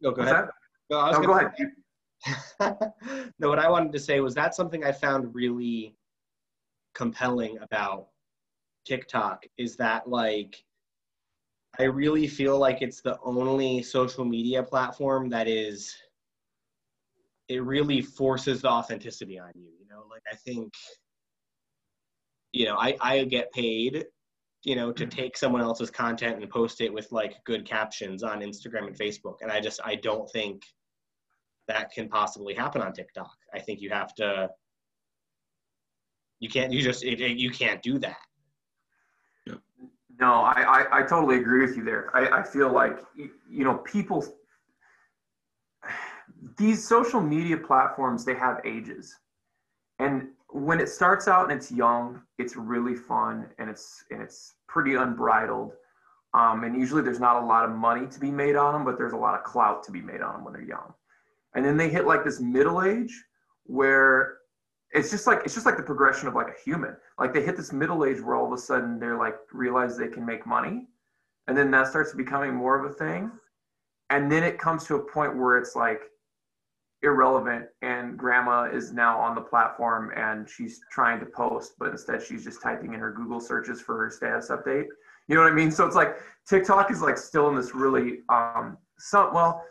go 0.02 0.10
ahead 0.10 0.34
that? 0.34 0.50
No, 0.90 0.98
I 0.98 1.08
was 1.08 1.18
No, 1.18 1.26
go 1.26 1.32
ahead. 1.38 2.92
No, 3.38 3.48
what 3.48 3.58
I 3.58 3.68
wanted 3.68 3.92
to 3.92 4.00
say 4.00 4.20
was 4.20 4.34
that's 4.34 4.56
something 4.56 4.84
I 4.84 4.92
found 4.92 5.34
really 5.34 5.94
compelling 6.94 7.58
about 7.58 8.08
TikTok 8.84 9.44
is 9.56 9.76
that 9.76 10.08
like 10.08 10.56
I 11.78 11.84
really 11.84 12.26
feel 12.26 12.58
like 12.58 12.82
it's 12.82 13.02
the 13.02 13.18
only 13.22 13.82
social 13.82 14.24
media 14.24 14.62
platform 14.62 15.28
that 15.28 15.46
is 15.46 15.94
it 17.48 17.62
really 17.62 18.02
forces 18.02 18.62
the 18.62 18.68
authenticity 18.68 19.38
on 19.38 19.52
you, 19.54 19.70
you 19.78 19.86
know? 19.88 20.04
Like 20.10 20.22
I 20.30 20.36
think 20.36 20.72
you 22.52 22.64
know, 22.64 22.76
I 22.78 22.96
I 23.00 23.24
get 23.24 23.52
paid 23.52 24.06
you 24.64 24.74
know 24.74 24.92
to 24.92 25.04
mm-hmm. 25.04 25.16
take 25.16 25.36
someone 25.36 25.62
else's 25.62 25.90
content 25.90 26.42
and 26.42 26.50
post 26.50 26.80
it 26.80 26.92
with 26.92 27.10
like 27.12 27.36
good 27.44 27.64
captions 27.64 28.22
on 28.22 28.40
Instagram 28.40 28.88
and 28.88 28.98
Facebook 28.98 29.36
and 29.40 29.52
I 29.52 29.60
just 29.60 29.80
I 29.84 29.94
don't 29.94 30.28
think 30.30 30.62
that 31.68 31.92
can 31.92 32.08
possibly 32.08 32.54
happen 32.54 32.82
on 32.82 32.92
TikTok. 32.92 33.36
I 33.54 33.60
think 33.60 33.80
you 33.80 33.90
have 33.90 34.14
to 34.16 34.50
you 36.40 36.48
can't 36.48 36.72
you 36.72 36.82
just 36.82 37.04
it, 37.04 37.20
it, 37.20 37.36
you 37.38 37.50
can't 37.50 37.82
do 37.82 37.98
that 37.98 38.18
No, 40.20 40.32
I, 40.32 40.62
I, 40.62 40.98
I 40.98 41.02
totally 41.02 41.36
agree 41.36 41.64
with 41.64 41.76
you 41.76 41.84
there. 41.84 42.10
I, 42.14 42.40
I 42.40 42.42
feel 42.42 42.72
like, 42.72 42.98
y- 43.16 43.30
you 43.48 43.64
know, 43.64 43.74
people, 43.78 44.24
these 46.56 46.86
social 46.86 47.20
media 47.20 47.56
platforms, 47.56 48.24
they 48.24 48.34
have 48.34 48.60
ages. 48.64 49.14
And 50.00 50.28
when 50.50 50.80
it 50.80 50.88
starts 50.88 51.28
out 51.28 51.50
and 51.50 51.52
it's 51.52 51.70
young, 51.70 52.22
it's 52.38 52.56
really 52.56 52.96
fun 52.96 53.46
and 53.58 53.70
it's, 53.70 54.04
and 54.10 54.20
it's 54.20 54.54
pretty 54.66 54.94
unbridled. 54.94 55.72
Um, 56.34 56.64
and 56.64 56.76
usually 56.76 57.02
there's 57.02 57.20
not 57.20 57.42
a 57.42 57.46
lot 57.46 57.64
of 57.64 57.70
money 57.70 58.06
to 58.08 58.20
be 58.20 58.30
made 58.30 58.56
on 58.56 58.74
them, 58.74 58.84
but 58.84 58.98
there's 58.98 59.12
a 59.12 59.16
lot 59.16 59.34
of 59.34 59.44
clout 59.44 59.82
to 59.84 59.92
be 59.92 60.00
made 60.00 60.20
on 60.20 60.34
them 60.34 60.44
when 60.44 60.52
they're 60.52 60.62
young. 60.62 60.94
And 61.54 61.64
then 61.64 61.76
they 61.76 61.88
hit 61.88 62.06
like 62.06 62.24
this 62.24 62.40
middle 62.40 62.82
age 62.82 63.24
where 63.64 64.38
it's 64.92 65.10
just 65.10 65.26
like 65.26 65.40
it's 65.44 65.54
just 65.54 65.66
like 65.66 65.76
the 65.76 65.82
progression 65.82 66.28
of 66.28 66.34
like 66.34 66.48
a 66.48 66.62
human. 66.64 66.96
Like 67.18 67.34
they 67.34 67.42
hit 67.42 67.56
this 67.56 67.72
middle 67.72 68.04
age 68.04 68.20
where 68.20 68.36
all 68.36 68.46
of 68.46 68.52
a 68.52 68.58
sudden 68.58 68.98
they're 68.98 69.18
like 69.18 69.36
realize 69.52 69.96
they 69.96 70.08
can 70.08 70.24
make 70.24 70.46
money, 70.46 70.86
and 71.46 71.56
then 71.56 71.70
that 71.72 71.88
starts 71.88 72.14
becoming 72.14 72.54
more 72.54 72.78
of 72.78 72.90
a 72.90 72.94
thing, 72.94 73.30
and 74.10 74.30
then 74.30 74.42
it 74.42 74.58
comes 74.58 74.84
to 74.84 74.96
a 74.96 75.12
point 75.12 75.36
where 75.36 75.58
it's 75.58 75.76
like 75.76 76.00
irrelevant 77.02 77.66
and 77.82 78.18
grandma 78.18 78.64
is 78.64 78.92
now 78.92 79.20
on 79.20 79.34
the 79.34 79.40
platform 79.40 80.10
and 80.16 80.48
she's 80.48 80.80
trying 80.90 81.20
to 81.20 81.26
post 81.26 81.74
but 81.78 81.90
instead 81.90 82.20
she's 82.20 82.42
just 82.42 82.60
typing 82.60 82.92
in 82.92 82.98
her 82.98 83.12
google 83.12 83.38
searches 83.38 83.80
for 83.80 83.96
her 83.96 84.10
status 84.10 84.48
update. 84.50 84.86
You 85.28 85.36
know 85.36 85.42
what 85.42 85.52
i 85.52 85.54
mean? 85.54 85.70
So 85.70 85.86
it's 85.86 85.94
like 85.94 86.16
tiktok 86.48 86.90
is 86.90 87.00
like 87.00 87.16
still 87.16 87.48
in 87.48 87.54
this 87.54 87.74
really 87.74 88.20
um 88.28 88.78
some 88.98 89.32
well 89.32 89.62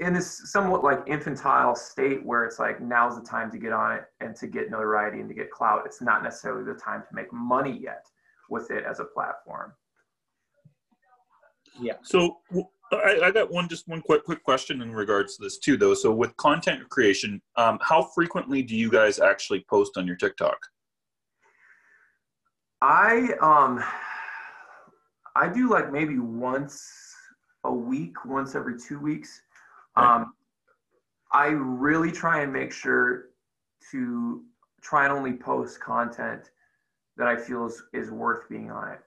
in 0.00 0.12
this 0.12 0.50
somewhat 0.52 0.84
like 0.84 1.02
infantile 1.06 1.74
state 1.74 2.24
where 2.24 2.44
it's 2.44 2.58
like 2.58 2.80
now's 2.80 3.16
the 3.16 3.26
time 3.26 3.50
to 3.50 3.58
get 3.58 3.72
on 3.72 3.96
it 3.96 4.04
and 4.20 4.34
to 4.36 4.46
get 4.46 4.70
notoriety 4.70 5.20
and 5.20 5.28
to 5.28 5.34
get 5.34 5.50
clout. 5.50 5.82
It's 5.86 6.00
not 6.00 6.22
necessarily 6.22 6.64
the 6.64 6.78
time 6.78 7.02
to 7.08 7.14
make 7.14 7.32
money 7.32 7.78
yet 7.78 8.06
with 8.48 8.70
it 8.70 8.84
as 8.84 9.00
a 9.00 9.04
platform. 9.04 9.72
Yeah. 11.80 11.94
So 12.02 12.38
I 12.92 13.30
got 13.32 13.50
one 13.50 13.68
just 13.68 13.88
one 13.88 14.00
quick 14.00 14.24
quick 14.24 14.42
question 14.42 14.80
in 14.80 14.92
regards 14.92 15.36
to 15.36 15.42
this 15.42 15.58
too, 15.58 15.76
though. 15.76 15.94
So 15.94 16.12
with 16.12 16.36
content 16.36 16.88
creation, 16.88 17.42
um, 17.56 17.78
how 17.82 18.02
frequently 18.02 18.62
do 18.62 18.76
you 18.76 18.90
guys 18.90 19.18
actually 19.18 19.64
post 19.68 19.96
on 19.96 20.06
your 20.06 20.16
TikTok? 20.16 20.58
I 22.82 23.30
um 23.40 23.82
I 25.34 25.48
do 25.48 25.70
like 25.70 25.92
maybe 25.92 26.18
once 26.18 26.86
a 27.64 27.72
week, 27.72 28.24
once 28.24 28.54
every 28.54 28.78
two 28.78 29.00
weeks. 29.00 29.42
Um, 29.96 30.34
I 31.32 31.48
really 31.48 32.12
try 32.12 32.42
and 32.42 32.52
make 32.52 32.72
sure 32.72 33.26
to 33.90 34.42
try 34.80 35.04
and 35.04 35.12
only 35.12 35.32
post 35.32 35.80
content 35.80 36.50
that 37.16 37.26
I 37.26 37.36
feel 37.36 37.66
is, 37.66 37.82
is 37.92 38.10
worth 38.10 38.48
being 38.48 38.70
on 38.70 38.92
it. 38.92 39.00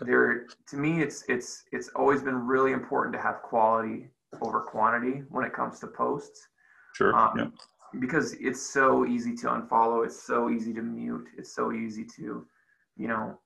There, 0.00 0.46
to 0.68 0.76
me, 0.76 1.02
it's 1.02 1.24
it's 1.28 1.64
it's 1.70 1.88
always 1.94 2.22
been 2.22 2.46
really 2.46 2.72
important 2.72 3.14
to 3.14 3.20
have 3.20 3.42
quality 3.42 4.08
over 4.40 4.60
quantity 4.60 5.22
when 5.28 5.44
it 5.44 5.52
comes 5.52 5.78
to 5.80 5.86
posts 5.86 6.48
Sure. 6.94 7.14
um, 7.14 7.38
yeah. 7.38 8.00
because 8.00 8.34
it's 8.34 8.60
so 8.60 9.06
easy 9.06 9.34
to 9.36 9.46
unfollow 9.48 10.04
it's 10.04 10.22
so 10.22 10.50
easy 10.50 10.72
to 10.74 10.82
mute 10.82 11.26
it's 11.38 11.54
so 11.54 11.72
easy 11.72 12.04
to 12.16 12.46
you 12.96 13.08
know 13.08 13.38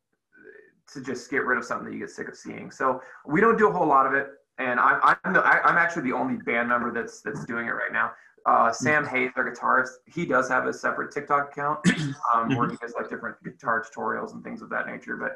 to 0.92 1.00
just 1.00 1.30
get 1.30 1.44
rid 1.44 1.58
of 1.58 1.64
something 1.64 1.86
that 1.86 1.92
you 1.92 1.98
get 2.00 2.10
sick 2.10 2.28
of 2.28 2.36
seeing 2.36 2.70
so 2.70 3.00
we 3.26 3.40
don't 3.40 3.56
do 3.58 3.68
a 3.68 3.72
whole 3.72 3.86
lot 3.86 4.06
of 4.06 4.14
it 4.14 4.28
and 4.58 4.80
i'm 4.80 5.16
i'm, 5.24 5.32
the, 5.32 5.40
I, 5.40 5.60
I'm 5.62 5.76
actually 5.76 6.02
the 6.02 6.12
only 6.12 6.36
band 6.36 6.68
member 6.68 6.92
that's 6.92 7.20
that's 7.20 7.44
doing 7.44 7.66
it 7.66 7.72
right 7.72 7.92
now. 7.92 8.12
Uh, 8.46 8.72
sam 8.72 9.04
hayes 9.04 9.30
our 9.36 9.50
guitarist 9.50 9.90
he 10.06 10.24
does 10.24 10.48
have 10.48 10.66
a 10.66 10.72
separate 10.72 11.12
tiktok 11.12 11.50
account 11.50 11.80
um, 12.34 12.54
where 12.56 12.70
he 12.70 12.76
does 12.76 12.94
like 12.94 13.10
different 13.10 13.36
guitar 13.42 13.84
tutorials 13.84 14.34
and 14.34 14.44
things 14.44 14.62
of 14.62 14.70
that 14.70 14.86
nature. 14.86 15.16
But 15.16 15.32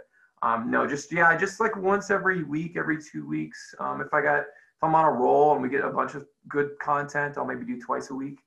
um, 0.47 0.71
no 0.71 0.87
just 0.87 1.13
yeah 1.13 1.37
just 1.37 1.59
like 1.59 1.77
once 1.77 2.11
every 2.11 2.45
week 2.45 2.77
every 2.77 2.99
two 3.03 3.27
weeks 3.27 3.75
um, 3.81 4.01
if 4.01 4.15
i 4.15 4.23
got 4.23 4.41
if 4.41 4.83
i'm 4.83 4.95
on 4.95 5.05
a 5.05 5.11
roll 5.11 5.53
and 5.53 5.61
we 5.61 5.69
get 5.69 5.85
a 5.85 5.91
bunch 5.91 6.15
of 6.15 6.25
good 6.49 6.71
content 6.81 7.37
i'll 7.37 7.45
maybe 7.45 7.65
do 7.65 7.81
twice 7.81 8.11
a 8.11 8.15
week. 8.15 8.39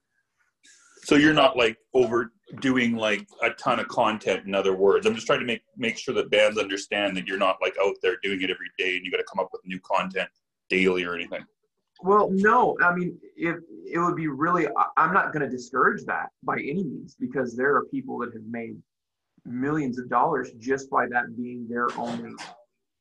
So 1.04 1.16
you're 1.16 1.34
not 1.34 1.58
like 1.58 1.78
overdoing 1.94 2.96
like 2.96 3.28
a 3.42 3.50
ton 3.50 3.82
of 3.82 3.90
content. 3.90 4.48
In 4.48 4.56
other 4.56 4.74
words, 4.74 5.06
I'm 5.06 5.14
just 5.14 5.28
trying 5.28 5.42
to 5.42 5.46
make 5.46 5.64
make 5.76 5.98
sure 5.98 6.16
that 6.16 6.32
bands 6.32 6.58
understand 6.58 7.18
that 7.18 7.28
you're 7.28 7.38
not 7.38 7.58
like 7.62 7.76
out 7.84 7.96
there 8.02 8.16
doing 8.24 8.42
it 8.42 8.50
every 8.50 8.72
day 8.78 8.96
and 8.96 9.06
you 9.06 9.12
got 9.12 9.18
to 9.18 9.26
come 9.30 9.42
up 9.42 9.50
with 9.52 9.62
new 9.66 9.82
content 9.82 10.30
daily 10.74 11.04
or 11.04 11.16
anything. 11.16 11.46
Well, 12.02 12.30
no, 12.32 12.78
I 12.82 12.94
mean, 12.94 13.18
if 13.38 13.58
it 13.86 14.00
would 14.00 14.16
be 14.16 14.28
really, 14.28 14.68
I'm 14.98 15.14
not 15.14 15.32
going 15.32 15.44
to 15.44 15.50
discourage 15.50 16.04
that 16.06 16.30
by 16.44 16.56
any 16.56 16.84
means 16.84 17.16
because 17.18 17.56
there 17.56 17.76
are 17.76 17.86
people 17.86 18.18
that 18.20 18.34
have 18.34 18.44
made 18.44 18.76
millions 19.46 20.00
of 20.00 20.10
dollars 20.10 20.52
just 20.60 20.90
by 20.90 21.08
that 21.08 21.36
being 21.38 21.68
their 21.70 21.88
only, 21.98 22.32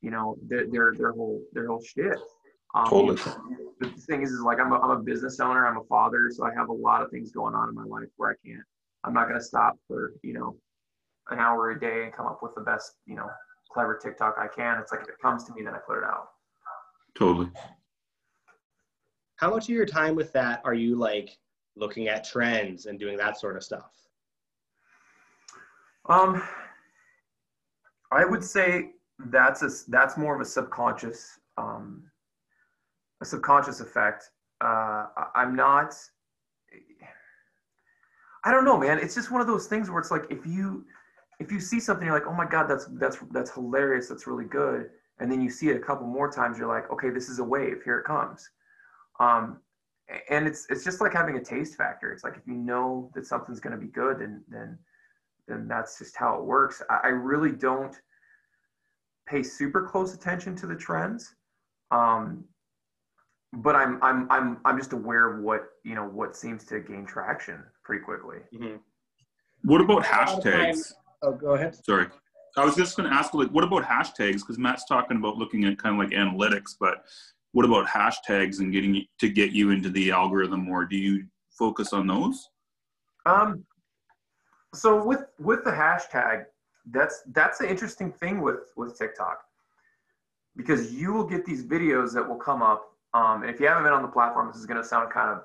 you 0.01 0.11
know, 0.11 0.37
their 0.47 0.67
their, 0.67 0.93
their 0.97 1.11
whole 1.11 1.41
their 1.53 1.67
whole 1.67 1.83
shit. 1.83 2.17
Um, 2.75 2.85
Totally. 2.85 3.19
The 3.79 3.89
thing 4.07 4.23
is, 4.23 4.31
is 4.31 4.39
like 4.39 4.59
I'm 4.59 4.71
a, 4.71 4.79
I'm 4.79 4.91
a 4.91 4.99
business 4.99 5.39
owner, 5.39 5.67
I'm 5.67 5.77
a 5.77 5.83
father, 5.83 6.29
so 6.31 6.45
I 6.45 6.53
have 6.53 6.69
a 6.69 6.73
lot 6.73 7.01
of 7.01 7.11
things 7.11 7.31
going 7.31 7.55
on 7.55 7.69
in 7.69 7.75
my 7.75 7.83
life 7.83 8.09
where 8.15 8.31
I 8.31 8.47
can't. 8.47 8.63
I'm 9.03 9.13
not 9.13 9.27
going 9.27 9.39
to 9.39 9.45
stop 9.45 9.77
for 9.87 10.13
you 10.23 10.33
know 10.33 10.55
an 11.29 11.39
hour 11.39 11.71
a 11.71 11.79
day 11.79 12.03
and 12.03 12.13
come 12.13 12.25
up 12.25 12.39
with 12.41 12.55
the 12.55 12.61
best 12.61 12.93
you 13.05 13.15
know 13.15 13.27
clever 13.71 13.99
TikTok 14.01 14.35
I 14.39 14.47
can. 14.47 14.79
It's 14.79 14.91
like 14.91 15.01
if 15.01 15.09
it 15.09 15.15
comes 15.21 15.43
to 15.45 15.53
me, 15.53 15.63
then 15.63 15.73
I 15.73 15.79
put 15.85 15.97
it 15.97 16.03
out. 16.03 16.27
Totally. 17.17 17.49
how 19.37 19.49
much 19.51 19.63
of 19.65 19.69
your 19.75 19.85
time 19.85 20.15
with 20.15 20.31
that 20.33 20.61
are 20.65 20.73
you 20.73 20.95
like 20.95 21.37
looking 21.75 22.07
at 22.07 22.23
trends 22.23 22.85
and 22.87 22.99
doing 22.99 23.17
that 23.17 23.39
sort 23.39 23.55
of 23.57 23.63
stuff 23.63 23.91
Um, 26.09 26.41
I 28.11 28.25
would 28.25 28.43
say 28.43 28.91
that's 29.27 29.61
a 29.63 29.69
that's 29.89 30.17
more 30.17 30.35
of 30.35 30.41
a 30.41 30.45
subconscious 30.45 31.39
um, 31.57 32.03
a 33.21 33.25
subconscious 33.25 33.79
effect. 33.79 34.29
Uh, 34.61 35.07
I- 35.15 35.31
I'm 35.35 35.55
not. 35.55 35.93
I 38.43 38.51
don't 38.51 38.65
know, 38.65 38.77
man. 38.77 38.99
It's 38.99 39.15
just 39.15 39.31
one 39.31 39.39
of 39.39 39.47
those 39.47 39.67
things 39.67 39.89
where 39.89 39.99
it's 39.99 40.11
like 40.11 40.25
if 40.29 40.45
you 40.45 40.85
if 41.39 41.51
you 41.51 41.59
see 41.59 41.79
something, 41.79 42.05
you're 42.05 42.13
like, 42.19 42.27
oh 42.27 42.33
my 42.33 42.45
god, 42.45 42.67
that's 42.67 42.85
that's 42.99 43.17
that's 43.31 43.51
hilarious, 43.51 44.09
that's 44.09 44.27
really 44.27 44.45
good, 44.45 44.89
and 45.23 45.31
then 45.31 45.39
you 45.41 45.49
see 45.49 45.69
it 45.69 45.77
a 45.77 45.79
couple 45.79 46.05
more 46.05 46.29
times, 46.29 46.57
you're 46.57 46.67
like, 46.67 46.91
okay, 46.91 47.09
this 47.09 47.29
is 47.29 47.39
a 47.39 47.43
wave, 47.43 47.81
here 47.85 47.97
it 47.97 48.03
comes. 48.03 48.49
Um, 49.21 49.61
and 50.29 50.45
it's 50.45 50.67
it's 50.69 50.83
just 50.83 50.99
like 50.99 51.13
having 51.13 51.37
a 51.37 51.43
taste 51.43 51.77
factor. 51.77 52.11
It's 52.11 52.25
like 52.25 52.35
if 52.35 52.45
you 52.45 52.55
know 52.55 53.09
that 53.15 53.25
something's 53.25 53.61
going 53.61 53.71
to 53.71 53.79
be 53.79 53.87
good, 53.87 54.19
then 54.19 54.43
then 54.49 54.77
then 55.47 55.65
that's 55.69 55.97
just 55.97 56.17
how 56.17 56.35
it 56.37 56.43
works. 56.43 56.83
I, 56.89 56.99
I 57.05 57.07
really 57.07 57.53
don't 57.53 57.95
pay 59.25 59.41
super 59.43 59.87
close 59.87 60.13
attention 60.13 60.57
to 60.57 60.67
the 60.67 60.75
trends, 60.75 61.33
um, 61.91 62.43
but 63.53 63.77
I'm 63.77 64.03
I'm 64.03 64.29
I'm 64.29 64.57
I'm 64.65 64.77
just 64.77 64.91
aware 64.91 65.33
of 65.33 65.41
what 65.41 65.69
you 65.85 65.95
know 65.95 66.03
what 66.05 66.35
seems 66.35 66.65
to 66.65 66.81
gain 66.81 67.05
traction 67.05 67.63
pretty 67.85 68.03
quickly. 68.03 68.39
Mhm. 68.53 68.79
What 69.63 69.79
about 69.79 70.05
A 70.05 70.09
lot 70.09 70.37
of 70.37 70.43
hashtags? 70.43 70.93
oh 71.21 71.31
go 71.31 71.53
ahead 71.55 71.73
Sorry. 71.85 72.07
I 72.55 72.65
was 72.65 72.75
just 72.75 72.95
going 72.95 73.09
to 73.09 73.15
ask, 73.15 73.33
like, 73.33 73.49
what 73.49 73.63
about 73.63 73.83
hashtags? 73.83 74.39
Because 74.39 74.59
Matt's 74.59 74.85
talking 74.85 75.17
about 75.17 75.37
looking 75.37 75.65
at 75.65 75.77
kind 75.77 75.95
of 75.95 75.99
like 75.99 76.15
analytics, 76.17 76.75
but 76.79 77.03
what 77.51 77.65
about 77.65 77.87
hashtags 77.87 78.59
and 78.59 78.71
getting 78.71 79.05
to 79.19 79.29
get 79.29 79.51
you 79.51 79.71
into 79.71 79.89
the 79.89 80.11
algorithm 80.11 80.65
more? 80.65 80.85
Do 80.85 80.97
you 80.97 81.25
focus 81.57 81.93
on 81.93 82.07
those? 82.07 82.49
Um, 83.25 83.63
so 84.73 85.03
with 85.03 85.25
with 85.39 85.63
the 85.63 85.71
hashtag, 85.71 86.45
that's 86.91 87.21
that's 87.31 87.59
the 87.59 87.69
interesting 87.69 88.11
thing 88.11 88.41
with 88.41 88.71
with 88.75 88.97
TikTok, 88.97 89.41
because 90.55 90.93
you 90.93 91.13
will 91.13 91.25
get 91.25 91.45
these 91.45 91.63
videos 91.63 92.13
that 92.13 92.27
will 92.27 92.37
come 92.37 92.61
up. 92.61 92.89
Um, 93.13 93.43
and 93.43 93.51
if 93.51 93.59
you 93.59 93.67
haven't 93.67 93.83
been 93.83 93.93
on 93.93 94.01
the 94.01 94.07
platform, 94.07 94.47
this 94.47 94.57
is 94.57 94.65
going 94.65 94.81
to 94.81 94.87
sound 94.87 95.11
kind 95.11 95.29
of 95.29 95.43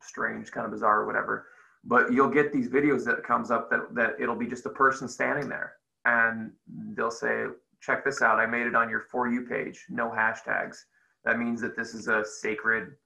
strange, 0.00 0.50
kind 0.52 0.64
of 0.64 0.70
bizarre, 0.70 1.00
or 1.00 1.06
whatever. 1.06 1.46
But 1.84 2.12
you'll 2.12 2.30
get 2.30 2.52
these 2.52 2.68
videos 2.68 3.04
that 3.04 3.22
comes 3.24 3.50
up 3.50 3.70
that 3.70 3.94
that 3.94 4.14
it'll 4.20 4.36
be 4.36 4.46
just 4.46 4.66
a 4.66 4.70
person 4.70 5.08
standing 5.08 5.48
there, 5.48 5.74
and 6.08 6.52
they'll 6.94 7.10
say, 7.24 7.46
"Check 7.80 8.04
this 8.04 8.22
out! 8.22 8.38
I 8.40 8.46
made 8.46 8.66
it 8.66 8.74
on 8.74 8.88
your 8.88 9.00
for 9.12 9.28
you 9.28 9.42
page. 9.42 9.78
No 9.88 10.06
hashtags. 10.10 10.76
That 11.24 11.38
means 11.38 11.60
that 11.60 11.76
this 11.76 11.94
is 11.94 12.08
a 12.08 12.24
sacred." 12.24 12.96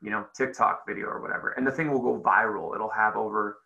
you 0.00 0.10
know, 0.12 0.24
TikTok 0.32 0.86
video 0.86 1.06
or 1.08 1.20
whatever, 1.20 1.48
and 1.56 1.66
the 1.66 1.72
thing 1.72 1.90
will 1.90 2.00
go 2.00 2.20
viral. 2.20 2.72
It'll 2.72 2.88
have 3.04 3.16
over 3.16 3.58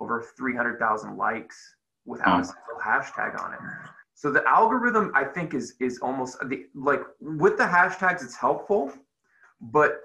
over 0.00 0.20
300,000 0.36 1.16
likes 1.16 1.76
without 2.04 2.38
Oh. 2.38 2.40
a 2.40 2.44
single 2.44 2.80
hashtag 2.82 3.40
on 3.40 3.54
it. 3.54 3.60
So 4.14 4.32
the 4.32 4.44
algorithm, 4.48 5.12
I 5.14 5.22
think, 5.24 5.54
is 5.54 5.76
is 5.78 6.00
almost 6.00 6.32
the 6.48 6.66
like 6.74 7.02
with 7.20 7.56
the 7.56 7.68
hashtags, 7.76 8.24
it's 8.24 8.34
helpful, 8.34 8.92
but 9.60 10.02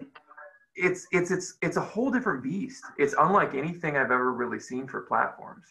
it's 0.76 1.08
it's 1.12 1.32
it's 1.32 1.58
it's 1.64 1.78
a 1.78 1.82
whole 1.82 2.12
different 2.12 2.44
beast. 2.44 2.84
It's 3.00 3.16
unlike 3.18 3.56
anything 3.56 3.98
I've 3.98 4.12
ever 4.12 4.32
really 4.34 4.60
seen 4.60 4.88
for 4.88 5.02
platforms. 5.02 5.66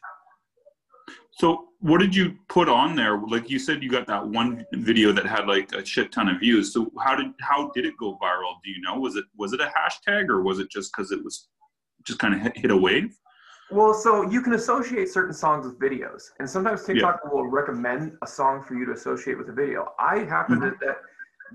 So 1.33 1.69
what 1.81 2.01
did 2.01 2.15
you 2.15 2.37
put 2.49 2.69
on 2.69 2.95
there? 2.95 3.19
Like 3.19 3.49
you 3.49 3.59
said, 3.59 3.83
you 3.83 3.91
got 3.91 4.07
that 4.07 4.27
one 4.27 4.65
video 4.73 5.13
that 5.13 5.25
had 5.25 5.47
like 5.47 5.73
a 5.73 5.85
shit 5.85 6.13
ton 6.13 6.29
of 6.29 6.41
views. 6.41 6.73
So 6.73 6.91
how 7.03 7.17
did 7.17 7.29
how 7.41 7.71
did 7.71 7.87
it 7.87 7.95
go 7.99 8.19
viral? 8.23 8.55
Do 8.63 8.71
you 8.71 8.81
know? 8.83 8.99
Was 8.99 9.17
it 9.17 9.25
was 9.37 9.53
it 9.53 9.61
a 9.61 9.73
hashtag 9.77 10.29
or 10.29 10.43
was 10.43 10.59
it 10.59 10.71
just 10.71 10.93
because 10.93 11.13
it 11.13 11.23
was 11.23 11.49
just 12.05 12.19
kind 12.19 12.35
of 12.35 12.41
hit, 12.41 12.57
hit 12.57 12.71
a 12.71 12.77
wave? 12.77 13.17
Well, 13.71 13.95
so 13.95 14.29
you 14.29 14.43
can 14.43 14.55
associate 14.55 15.09
certain 15.09 15.33
songs 15.33 15.65
with 15.65 15.79
videos, 15.79 16.23
and 16.41 16.51
sometimes 16.51 16.85
TikTok 16.85 17.21
will 17.33 17.47
recommend 17.47 18.17
a 18.21 18.27
song 18.27 18.65
for 18.65 18.75
you 18.75 18.85
to 18.87 18.93
associate 18.93 19.39
with 19.39 19.49
a 19.49 19.53
video. 19.53 19.93
I 19.99 20.19
happen 20.25 20.61
to 20.61 20.73
that 20.81 20.97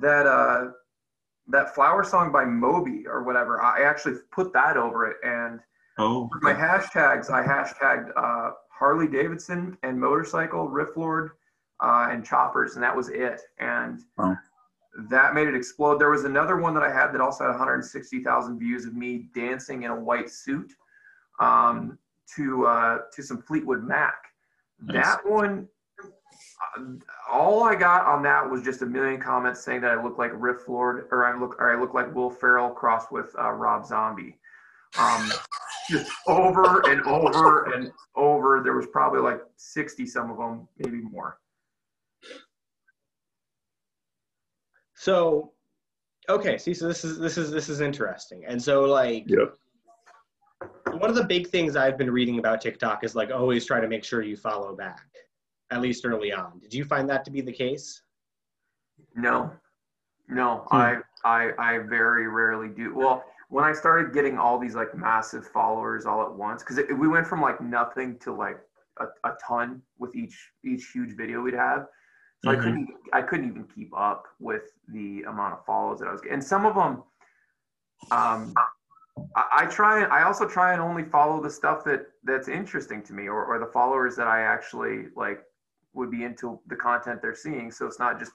that 0.01 0.25
uh, 0.25 0.71
that 1.49 1.75
flower 1.75 2.03
song 2.03 2.31
by 2.31 2.45
Moby 2.45 3.05
or 3.05 3.23
whatever. 3.23 3.61
I 3.61 3.83
actually 3.83 4.15
put 4.31 4.53
that 4.53 4.77
over 4.77 5.07
it, 5.07 5.17
and 5.23 5.59
Oh, 5.97 6.29
for 6.29 6.39
my 6.41 6.53
hashtags, 6.53 7.29
I 7.29 7.41
hashtagged 7.45 8.11
uh, 8.17 8.51
Harley 8.77 9.07
Davidson 9.07 9.77
and 9.83 9.99
motorcycle, 9.99 10.67
Riff 10.67 10.97
Lord, 10.97 11.31
uh, 11.79 12.09
and 12.11 12.25
choppers, 12.25 12.75
and 12.75 12.83
that 12.83 12.95
was 12.95 13.09
it. 13.09 13.41
And 13.59 14.01
Wow. 14.17 14.37
that 15.09 15.33
made 15.33 15.47
it 15.47 15.55
explode. 15.55 15.99
There 15.99 16.09
was 16.09 16.25
another 16.25 16.57
one 16.57 16.73
that 16.73 16.83
I 16.83 16.91
had 16.91 17.11
that 17.13 17.21
also 17.21 17.45
had 17.45 17.51
160,000 17.51 18.59
views 18.59 18.85
of 18.85 18.93
me 18.95 19.29
dancing 19.33 19.83
in 19.83 19.91
a 19.91 19.95
white 19.99 20.29
suit 20.29 20.73
um, 21.39 21.97
to 22.35 22.65
uh, 22.65 22.99
to 23.13 23.21
some 23.23 23.41
Fleetwood 23.41 23.83
Mac. 23.83 24.15
Nice. 24.81 25.05
That 25.05 25.25
one, 25.25 25.67
uh, 26.03 26.83
all 27.31 27.63
I 27.63 27.75
got 27.75 28.05
on 28.05 28.23
that 28.23 28.49
was 28.49 28.61
just 28.61 28.81
a 28.81 28.85
million 28.85 29.21
comments 29.21 29.61
saying 29.61 29.81
that 29.81 29.91
I 29.91 30.01
look 30.03 30.17
like 30.17 30.31
Riff 30.33 30.67
Lord, 30.67 31.07
or 31.11 31.25
I 31.25 31.37
look, 31.37 31.55
or 31.59 31.75
I 31.75 31.79
look 31.79 31.93
like 31.93 32.13
Will 32.13 32.29
Ferrell 32.29 32.69
crossed 32.71 33.11
with 33.11 33.33
uh, 33.39 33.51
Rob 33.51 33.85
Zombie. 33.85 34.37
Um, 34.97 35.29
just 35.89 36.11
over 36.27 36.81
and 36.89 37.01
over 37.03 37.71
and 37.73 37.91
over. 38.15 38.61
There 38.63 38.73
was 38.75 38.87
probably 38.87 39.19
like 39.21 39.41
60 39.57 40.05
some 40.05 40.31
of 40.31 40.37
them, 40.37 40.67
maybe 40.77 41.01
more. 41.01 41.37
So, 44.95 45.51
okay, 46.29 46.57
see, 46.57 46.73
so 46.73 46.87
this 46.87 47.03
is 47.03 47.19
this 47.19 47.37
is 47.37 47.51
this 47.51 47.69
is 47.69 47.81
interesting, 47.81 48.45
and 48.45 48.61
so 48.61 48.81
like 48.85 49.25
Yep. 49.27 49.55
one 50.97 51.09
of 51.09 51.15
the 51.15 51.23
big 51.25 51.47
things 51.47 51.75
I've 51.75 51.97
been 51.97 52.09
reading 52.09 52.39
about 52.39 52.61
TikTok 52.61 53.03
is 53.03 53.13
like 53.15 53.29
always 53.31 53.65
try 53.65 53.79
to 53.79 53.87
make 53.87 54.03
sure 54.03 54.23
you 54.23 54.37
follow 54.37 54.75
back, 54.75 55.05
at 55.71 55.81
least 55.81 56.05
early 56.05 56.31
on. 56.31 56.59
Did 56.59 56.73
you 56.73 56.85
find 56.85 57.09
that 57.09 57.25
to 57.25 57.31
be 57.31 57.41
the 57.41 57.51
case? 57.51 58.01
No, 59.15 59.51
no, 60.29 60.65
Hmm. 60.69 60.75
I, 60.77 60.97
I, 61.25 61.51
I 61.59 61.77
very 61.79 62.27
rarely 62.27 62.69
do. 62.69 62.95
Well, 62.95 63.23
when 63.49 63.63
I 63.63 63.73
started 63.73 64.13
getting 64.13 64.37
all 64.37 64.57
these 64.57 64.75
like 64.75 64.95
massive 64.95 65.47
followers 65.47 66.05
all 66.05 66.23
at 66.23 66.33
once, 66.33 66.63
because 66.63 66.79
we 66.97 67.07
went 67.07 67.27
from 67.27 67.41
like 67.41 67.61
nothing 67.61 68.17
to 68.19 68.33
like 68.33 68.59
a, 68.99 69.05
a 69.27 69.33
ton 69.45 69.81
with 69.97 70.15
each 70.15 70.51
each 70.63 70.89
huge 70.91 71.15
video 71.15 71.41
we'd 71.41 71.53
have. 71.53 71.87
So 72.43 72.51
I 72.51 72.55
Mhm. 72.55 72.63
couldn't 72.63 72.89
I 73.13 73.21
couldn't 73.21 73.49
even 73.49 73.65
keep 73.65 73.91
up 73.97 74.27
with 74.39 74.63
the 74.87 75.23
amount 75.23 75.53
of 75.53 75.65
follows 75.65 75.99
that 75.99 76.07
I 76.07 76.11
was 76.11 76.21
getting. 76.21 76.35
And 76.35 76.43
some 76.43 76.65
of 76.65 76.75
them, 76.75 77.03
um, 78.11 78.53
I, 79.35 79.43
I 79.59 79.65
try. 79.67 80.03
I 80.03 80.23
also 80.23 80.47
try 80.47 80.73
and 80.73 80.81
only 80.81 81.03
follow 81.03 81.41
the 81.41 81.49
stuff 81.49 81.83
that 81.85 82.07
that's 82.23 82.47
interesting 82.47 83.03
to 83.03 83.13
me, 83.13 83.27
or 83.27 83.45
or 83.45 83.59
the 83.59 83.71
followers 83.71 84.15
that 84.15 84.27
I 84.27 84.41
actually 84.41 85.07
like 85.15 85.43
would 85.93 86.11
be 86.11 86.23
into 86.23 86.59
the 86.67 86.75
content 86.75 87.21
they're 87.21 87.35
seeing. 87.35 87.71
So 87.71 87.85
it's 87.85 87.99
not 87.99 88.19
just 88.19 88.33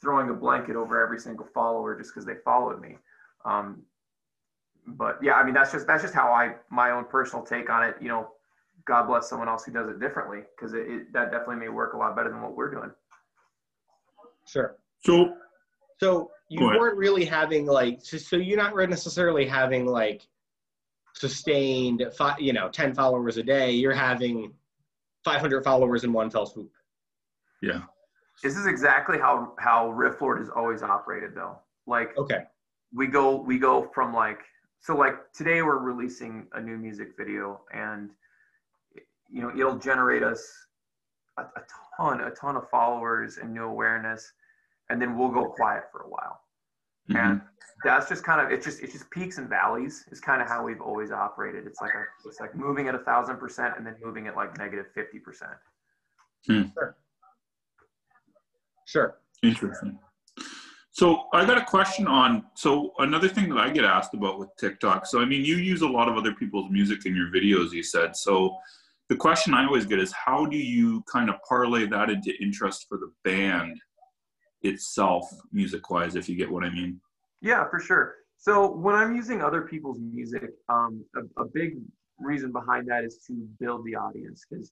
throwing 0.00 0.30
a 0.30 0.34
blanket 0.34 0.74
over 0.74 1.00
every 1.00 1.20
single 1.20 1.46
follower 1.46 1.96
just 1.96 2.12
because 2.12 2.26
they 2.26 2.34
followed 2.44 2.80
me. 2.80 2.98
Um, 3.44 3.82
but 4.86 5.18
yeah, 5.22 5.34
I 5.34 5.44
mean 5.44 5.54
that's 5.54 5.72
just 5.72 5.86
that's 5.86 6.02
just 6.02 6.14
how 6.14 6.32
I 6.32 6.54
my 6.70 6.90
own 6.90 7.04
personal 7.04 7.44
take 7.44 7.70
on 7.70 7.84
it. 7.84 7.96
You 8.00 8.08
know, 8.08 8.30
God 8.84 9.06
bless 9.06 9.28
someone 9.28 9.48
else 9.48 9.64
who 9.64 9.72
does 9.72 9.88
it 9.88 10.00
differently 10.00 10.40
because 10.56 10.74
it, 10.74 10.88
it 10.88 11.12
that 11.12 11.30
definitely 11.30 11.56
may 11.56 11.68
work 11.68 11.94
a 11.94 11.96
lot 11.96 12.16
better 12.16 12.30
than 12.30 12.42
what 12.42 12.56
we're 12.56 12.70
doing. 12.70 12.90
Sure. 14.46 14.76
So 15.04 15.34
So 15.98 16.30
you 16.48 16.60
weren't 16.60 16.98
really 16.98 17.24
having 17.24 17.66
like 17.66 18.00
so, 18.02 18.16
so 18.18 18.36
you're 18.36 18.58
not 18.58 18.76
necessarily 18.88 19.46
having 19.46 19.86
like 19.86 20.26
sustained 21.14 22.02
fi- 22.16 22.38
you 22.38 22.52
know 22.52 22.70
10 22.70 22.94
followers 22.94 23.36
a 23.36 23.42
day 23.42 23.70
you're 23.70 23.92
having 23.92 24.50
500 25.24 25.62
followers 25.62 26.04
in 26.04 26.12
one 26.12 26.30
fell 26.30 26.46
swoop 26.46 26.72
yeah. 27.62 27.82
This 28.42 28.56
is 28.56 28.66
exactly 28.66 29.18
how 29.18 29.52
how 29.58 29.90
Riff 29.90 30.20
Lord 30.20 30.40
has 30.40 30.50
always 30.50 30.82
operated 30.82 31.34
though. 31.34 31.58
Like 31.86 32.16
okay 32.18 32.42
we 32.92 33.06
go 33.06 33.36
we 33.36 33.58
go 33.58 33.88
from 33.94 34.12
like 34.12 34.40
so 34.82 34.96
like 34.96 35.32
today 35.32 35.62
we're 35.62 35.78
releasing 35.78 36.46
a 36.54 36.60
new 36.60 36.76
music 36.76 37.10
video 37.16 37.60
and 37.72 38.10
you 39.30 39.40
know 39.40 39.50
it'll 39.50 39.78
generate 39.78 40.22
us 40.22 40.44
a, 41.38 41.42
a 41.42 41.62
ton 41.96 42.20
a 42.20 42.30
ton 42.30 42.56
of 42.56 42.68
followers 42.68 43.38
and 43.38 43.54
new 43.54 43.64
awareness 43.64 44.32
and 44.90 45.00
then 45.00 45.16
we'll 45.16 45.30
go 45.30 45.46
quiet 45.46 45.84
for 45.90 46.02
a 46.02 46.08
while. 46.08 46.40
Mhm. 47.08 47.16
and 47.16 47.40
that's 47.84 48.08
just 48.08 48.22
kind 48.22 48.40
of 48.40 48.52
it's 48.52 48.64
just 48.64 48.80
it's 48.82 48.92
just 48.92 49.10
peaks 49.10 49.38
and 49.38 49.48
valleys 49.48 50.04
is 50.10 50.20
kind 50.20 50.42
of 50.42 50.48
how 50.48 50.62
we've 50.64 50.80
always 50.80 51.10
operated. 51.10 51.66
It's 51.66 51.80
like 51.80 51.94
a 51.94 52.04
it's 52.28 52.38
like 52.40 52.54
moving 52.54 52.86
at 52.88 52.94
a 52.94 52.98
thousand 52.98 53.38
percent 53.38 53.74
and 53.76 53.86
then 53.86 53.96
moving 54.02 54.26
at 54.28 54.36
like 54.36 54.56
negative 54.58 54.86
50 54.94 55.18
percent. 55.20 55.52
Sure. 58.84 59.16
Interesting. 59.42 59.98
So 61.02 61.24
I 61.32 61.44
got 61.44 61.58
a 61.58 61.64
question 61.64 62.06
on. 62.06 62.44
So 62.54 62.92
another 63.00 63.26
thing 63.28 63.48
that 63.48 63.58
I 63.58 63.70
get 63.70 63.84
asked 63.84 64.14
about 64.14 64.38
with 64.38 64.50
TikTok. 64.56 65.04
So 65.04 65.20
I 65.20 65.24
mean, 65.24 65.44
you 65.44 65.56
use 65.56 65.82
a 65.82 65.88
lot 65.88 66.08
of 66.08 66.16
other 66.16 66.32
people's 66.32 66.70
music 66.70 67.06
in 67.06 67.16
your 67.16 67.26
videos. 67.26 67.72
You 67.72 67.82
said 67.82 68.14
so. 68.14 68.56
The 69.08 69.16
question 69.16 69.52
I 69.52 69.64
always 69.64 69.84
get 69.84 69.98
is, 69.98 70.12
how 70.12 70.46
do 70.46 70.56
you 70.56 71.02
kind 71.12 71.28
of 71.28 71.34
parlay 71.42 71.86
that 71.86 72.08
into 72.08 72.30
interest 72.40 72.86
for 72.88 72.98
the 72.98 73.10
band 73.24 73.80
itself, 74.62 75.28
music-wise? 75.50 76.14
If 76.14 76.28
you 76.28 76.36
get 76.36 76.48
what 76.48 76.62
I 76.62 76.70
mean. 76.70 77.00
Yeah, 77.40 77.68
for 77.68 77.80
sure. 77.80 78.14
So 78.38 78.70
when 78.70 78.94
I'm 78.94 79.12
using 79.12 79.42
other 79.42 79.62
people's 79.62 79.98
music, 79.98 80.50
um, 80.68 81.04
a, 81.16 81.42
a 81.42 81.46
big 81.46 81.78
reason 82.20 82.52
behind 82.52 82.86
that 82.90 83.02
is 83.02 83.18
to 83.26 83.32
build 83.58 83.84
the 83.84 83.96
audience 83.96 84.44
because, 84.48 84.70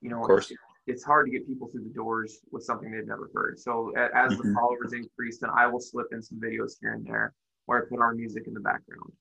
you 0.00 0.08
know, 0.08 0.20
Of 0.20 0.26
course. 0.26 0.50
It's, 0.86 1.04
hard 1.04 1.26
to 1.26 1.32
get 1.32 1.46
people 1.46 1.68
through 1.68 1.84
the 1.84 1.94
doors 1.94 2.38
with 2.52 2.62
something 2.62 2.90
they've 2.90 3.06
never 3.06 3.30
heard. 3.34 3.58
So 3.58 3.90
as 3.96 4.36
the 4.36 4.44
Mhm. 4.44 4.54
followers 4.54 4.92
increase, 4.92 5.38
then 5.38 5.50
I 5.50 5.66
will 5.66 5.80
slip 5.80 6.12
in 6.12 6.22
some 6.22 6.38
videos 6.40 6.78
here 6.80 6.92
and 6.92 7.04
there 7.04 7.34
where 7.66 7.82
I 7.84 7.88
put 7.88 7.98
our 7.98 8.14
music 8.14 8.46
in 8.46 8.54
the 8.54 8.60
background. 8.60 9.12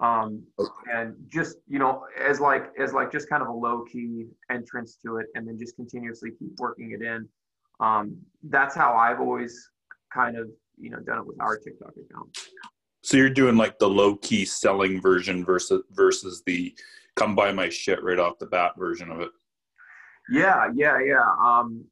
Um, 0.00 0.46
and 0.92 1.16
just 1.28 1.58
you 1.66 1.80
know, 1.80 2.06
as 2.16 2.40
like 2.40 2.72
as 2.78 2.92
like 2.92 3.10
just 3.10 3.28
kind 3.28 3.42
of 3.42 3.48
a 3.48 3.52
low 3.52 3.84
key 3.84 4.28
entrance 4.48 4.96
to 5.04 5.16
it, 5.16 5.26
and 5.34 5.46
then 5.46 5.58
just 5.58 5.74
continuously 5.74 6.30
keep 6.30 6.56
working 6.60 6.92
it 6.92 7.02
in. 7.02 7.28
Um, 7.80 8.16
that's 8.44 8.76
how 8.76 8.94
I've 8.94 9.20
always 9.20 9.70
kind 10.12 10.36
of 10.36 10.48
you 10.76 10.90
know 10.90 11.00
done 11.00 11.18
it 11.18 11.26
with 11.26 11.40
our 11.40 11.58
TikTok 11.58 11.96
account. 11.96 12.38
So 13.02 13.16
you're 13.16 13.28
doing 13.28 13.56
like 13.56 13.80
the 13.80 13.88
low 13.88 14.14
key 14.16 14.44
selling 14.44 15.00
version 15.00 15.44
versus 15.44 15.82
versus 15.90 16.44
the 16.46 16.76
come 17.16 17.34
buy 17.34 17.50
my 17.50 17.68
shit 17.68 18.00
right 18.04 18.20
off 18.20 18.38
the 18.38 18.46
bat 18.46 18.74
version 18.78 19.10
of 19.10 19.20
it. 19.20 19.30
Yeah, 20.30 20.70
yeah, 20.74 20.98
yeah. 21.00 21.24
Um, 21.42 21.84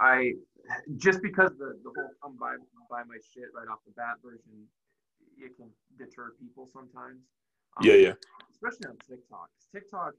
I 0.00 0.32
just 0.96 1.20
because 1.22 1.50
the 1.58 1.78
the 1.82 1.90
whole 1.94 2.10
come 2.22 2.36
buy 2.38 2.56
buy 2.88 3.02
my 3.04 3.18
shit 3.32 3.50
right 3.54 3.68
off 3.68 3.80
the 3.86 3.92
bat 3.92 4.16
version, 4.24 4.66
it 5.38 5.56
can 5.56 5.70
deter 5.98 6.32
people 6.40 6.66
sometimes. 6.66 7.20
Um, 7.76 7.86
Yeah, 7.86 7.94
yeah. 7.94 8.14
Especially 8.50 8.86
on 8.86 8.96
TikTok. 9.08 9.50
'Cause 9.52 9.68
TikTok, 9.72 10.14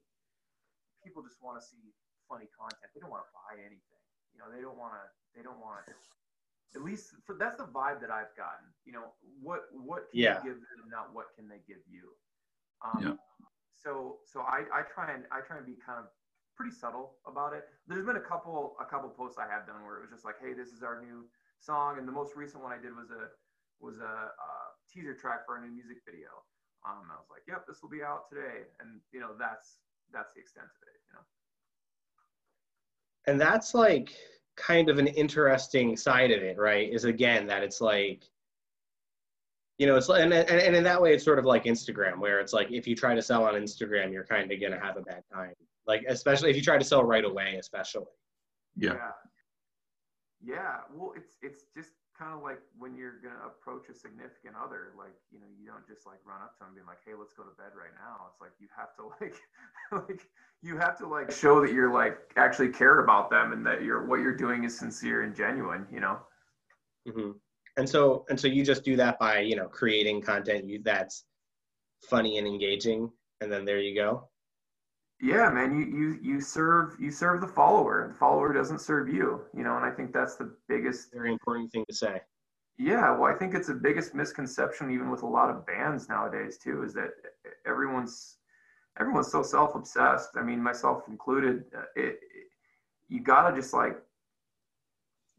people 1.04 1.24
just 1.24 1.42
want 1.42 1.60
to 1.60 1.66
see 1.66 1.94
funny 2.30 2.48
content. 2.58 2.92
They 2.94 3.00
don't 3.00 3.10
want 3.10 3.26
to 3.26 3.32
buy 3.34 3.60
anything. 3.62 4.02
You 4.34 4.40
know, 4.40 4.52
they 4.52 4.62
don't 4.62 4.78
want 4.78 4.94
to. 4.94 5.06
They 5.36 5.42
don't 5.44 5.60
want. 5.60 5.88
At 6.76 6.82
least 6.84 7.16
for 7.26 7.36
that's 7.36 7.58
the 7.58 7.68
vibe 7.68 8.02
that 8.02 8.12
I've 8.12 8.36
gotten. 8.36 8.68
You 8.86 8.94
know, 8.94 9.16
what 9.42 9.72
what 9.72 10.12
can 10.12 10.20
Yeah. 10.20 10.44
you 10.44 10.52
give 10.52 10.60
them, 10.62 10.90
not 10.90 11.14
what 11.14 11.34
can 11.36 11.48
they 11.48 11.60
give 11.60 11.82
you. 11.88 12.16
Um, 12.82 13.02
Yeah. 13.02 13.16
So 13.74 14.20
so 14.26 14.42
I, 14.42 14.66
I 14.74 14.82
try 14.84 15.12
and 15.12 15.26
I 15.32 15.42
try 15.42 15.58
and 15.58 15.66
be 15.66 15.76
kind 15.76 16.00
of 16.00 16.08
pretty 16.56 16.74
subtle 16.76 17.16
about 17.28 17.54
it. 17.54 17.68
There's 17.88 18.06
been 18.06 18.16
a 18.16 18.28
couple 18.28 18.76
a 18.80 18.86
couple 18.86 19.10
posts 19.10 19.38
I 19.38 19.48
have 19.52 19.68
done 19.68 19.84
where 19.84 19.98
it 19.98 20.02
was 20.02 20.12
just 20.12 20.26
like, 20.26 20.36
hey, 20.42 20.54
this 20.54 20.70
is 20.70 20.84
our 20.84 21.02
new 21.02 21.26
song, 21.60 22.00
and 22.00 22.08
the 22.08 22.12
most 22.12 22.36
recent 22.36 22.64
one 22.64 22.72
I 22.72 22.82
did 22.82 22.96
was 22.96 23.12
a 23.12 23.30
was 23.80 24.00
a, 24.00 24.32
uh 24.32 24.68
teaser 24.92 25.14
track 25.14 25.46
for 25.46 25.58
a 25.58 25.62
new 25.62 25.72
music 25.72 25.98
video. 26.06 26.30
Um, 26.88 27.04
I 27.12 27.18
was 27.18 27.28
like, 27.30 27.42
yep, 27.48 27.66
this 27.68 27.82
will 27.82 27.90
be 27.90 28.04
out 28.04 28.30
today, 28.30 28.68
and 28.80 29.02
you 29.12 29.20
know 29.20 29.32
that's 29.38 29.78
that's 30.14 30.34
the 30.34 30.40
extent 30.40 30.68
of 30.68 30.88
it. 30.88 31.00
You 31.08 31.14
know. 31.16 31.24
and 33.28 33.42
that's 33.42 33.74
like 33.74 34.16
kind 34.56 34.90
of 34.90 34.98
an 35.00 35.08
interesting 35.08 35.98
side 35.98 36.32
of 36.32 36.42
it 36.42 36.58
right 36.58 36.90
is 36.94 37.04
again 37.04 37.46
that 37.46 37.62
it's 37.62 37.82
like 37.82 38.24
you 39.78 39.88
know, 39.88 39.96
it's 39.96 40.08
and, 40.08 40.34
and, 40.34 40.50
and 40.50 40.76
in 40.76 40.84
that 40.86 41.02
way, 41.02 41.14
it's 41.14 41.26
sort 41.26 41.38
of 41.38 41.46
like 41.46 41.66
Instagram, 41.66 42.20
where 42.20 42.40
it's 42.40 42.54
like 42.54 42.72
if 42.72 42.88
you 42.88 42.96
try 42.96 43.14
to 43.14 43.22
sell 43.22 43.44
on 43.44 43.56
Instagram, 43.56 44.14
you're 44.14 44.26
kind 44.26 44.50
of 44.52 44.62
gonna 44.62 44.80
have 44.80 44.98
a 44.98 45.02
bad 45.02 45.24
time. 45.34 45.54
Like 45.88 46.04
especially 46.08 46.50
if 46.50 46.56
you 46.56 46.62
try 46.62 46.78
to 46.78 46.84
sell 46.84 47.04
right 47.04 47.26
away, 47.26 47.58
especially. 47.60 48.06
Yeah. 48.76 48.94
yeah. 48.94 49.12
Yeah, 50.44 50.82
well, 50.94 51.14
it's 51.16 51.38
it's 51.42 51.64
just 51.76 51.92
kind 52.18 52.34
of 52.34 52.44
like 52.44 52.60
when 52.78 52.96
you're 52.96 53.20
gonna 53.24 53.48
approach 53.48 53.90
a 53.90 53.94
significant 53.94 54.56
other, 54.62 54.94
like 54.98 55.16
you 55.32 55.40
know, 55.40 55.46
you 55.60 55.66
don't 55.66 55.86
just 55.88 56.06
like 56.06 56.20
run 56.26 56.42
up 56.42 56.54
to 56.58 56.60
them 56.60 56.70
and 56.70 56.78
be 56.78 56.82
like, 56.86 57.00
"Hey, 57.06 57.14
let's 57.18 57.34
go 57.34 57.44
to 57.44 57.56
bed 57.58 57.72
right 57.76 57.94
now." 57.98 58.28
It's 58.32 58.42
like 58.42 58.52
you 58.60 58.68
have 58.76 58.94
to 58.96 59.10
like, 59.22 59.36
like 60.08 60.28
you 60.62 60.78
have 60.78 60.98
to 61.00 61.08
like 61.08 61.32
show 61.32 61.62
that 61.62 61.74
you're 61.74 61.92
like 61.92 62.18
actually 62.36 62.70
care 62.70 63.00
about 63.00 63.30
them 63.30 63.54
and 63.54 63.66
that 63.66 63.84
you're 63.84 64.06
what 64.06 64.20
you're 64.20 64.36
doing 64.36 64.64
is 64.66 64.78
sincere 64.78 65.24
and 65.24 65.36
genuine. 65.36 65.88
You 65.92 66.02
know. 66.02 66.20
hmm 67.10 67.32
And 67.78 67.88
so 67.90 68.26
and 68.30 68.40
so 68.40 68.48
you 68.48 68.64
just 68.64 68.84
do 68.84 68.96
that 68.98 69.18
by 69.20 69.40
you 69.40 69.56
know 69.56 69.68
creating 69.68 70.22
content 70.22 70.66
you 70.66 70.82
that's 70.84 71.26
funny 72.08 72.38
and 72.38 72.48
engaging, 72.48 73.10
and 73.42 73.52
then 73.52 73.66
there 73.66 73.80
you 73.80 73.96
go. 73.96 74.30
Yeah, 75.26 75.50
man, 75.50 75.76
you 75.78 75.86
you 75.86 76.20
you 76.22 76.40
serve 76.40 76.98
you 77.00 77.10
serve 77.10 77.42
the 77.42 77.48
follower. 77.48 78.08
The 78.10 78.14
follower 78.14 78.54
doesn't 78.54 78.80
serve 78.80 79.10
you. 79.10 79.42
You 79.58 79.64
know, 79.64 79.76
and 79.76 79.84
I 79.86 79.90
think 79.90 80.14
that's 80.14 80.36
the 80.36 80.56
biggest 80.68 81.12
Very 81.14 81.32
important 81.32 81.72
thing 81.72 81.84
to 81.90 81.96
say. 81.96 82.22
Yeah, 82.78 83.18
well, 83.18 83.34
I 83.34 83.34
think 83.34 83.56
it's 83.56 83.68
the 83.68 83.74
biggest 83.74 84.14
misconception, 84.14 84.92
even 84.92 85.10
with 85.10 85.24
a 85.24 85.28
lot 85.28 85.50
of 85.50 85.66
bands 85.66 86.10
nowadays, 86.10 86.60
too, 86.60 86.84
is 86.84 86.94
that 86.94 87.12
everyone's 87.66 88.38
everyone's 89.00 89.32
so 89.32 89.42
self-obsessed. 89.42 90.30
I 90.38 90.44
mean, 90.44 90.62
myself 90.62 91.04
included. 91.08 91.64
uh, 91.76 91.86
It, 91.96 92.20
it 92.40 92.48
you 93.08 93.20
gotta 93.20 93.56
just 93.56 93.74
like 93.74 93.98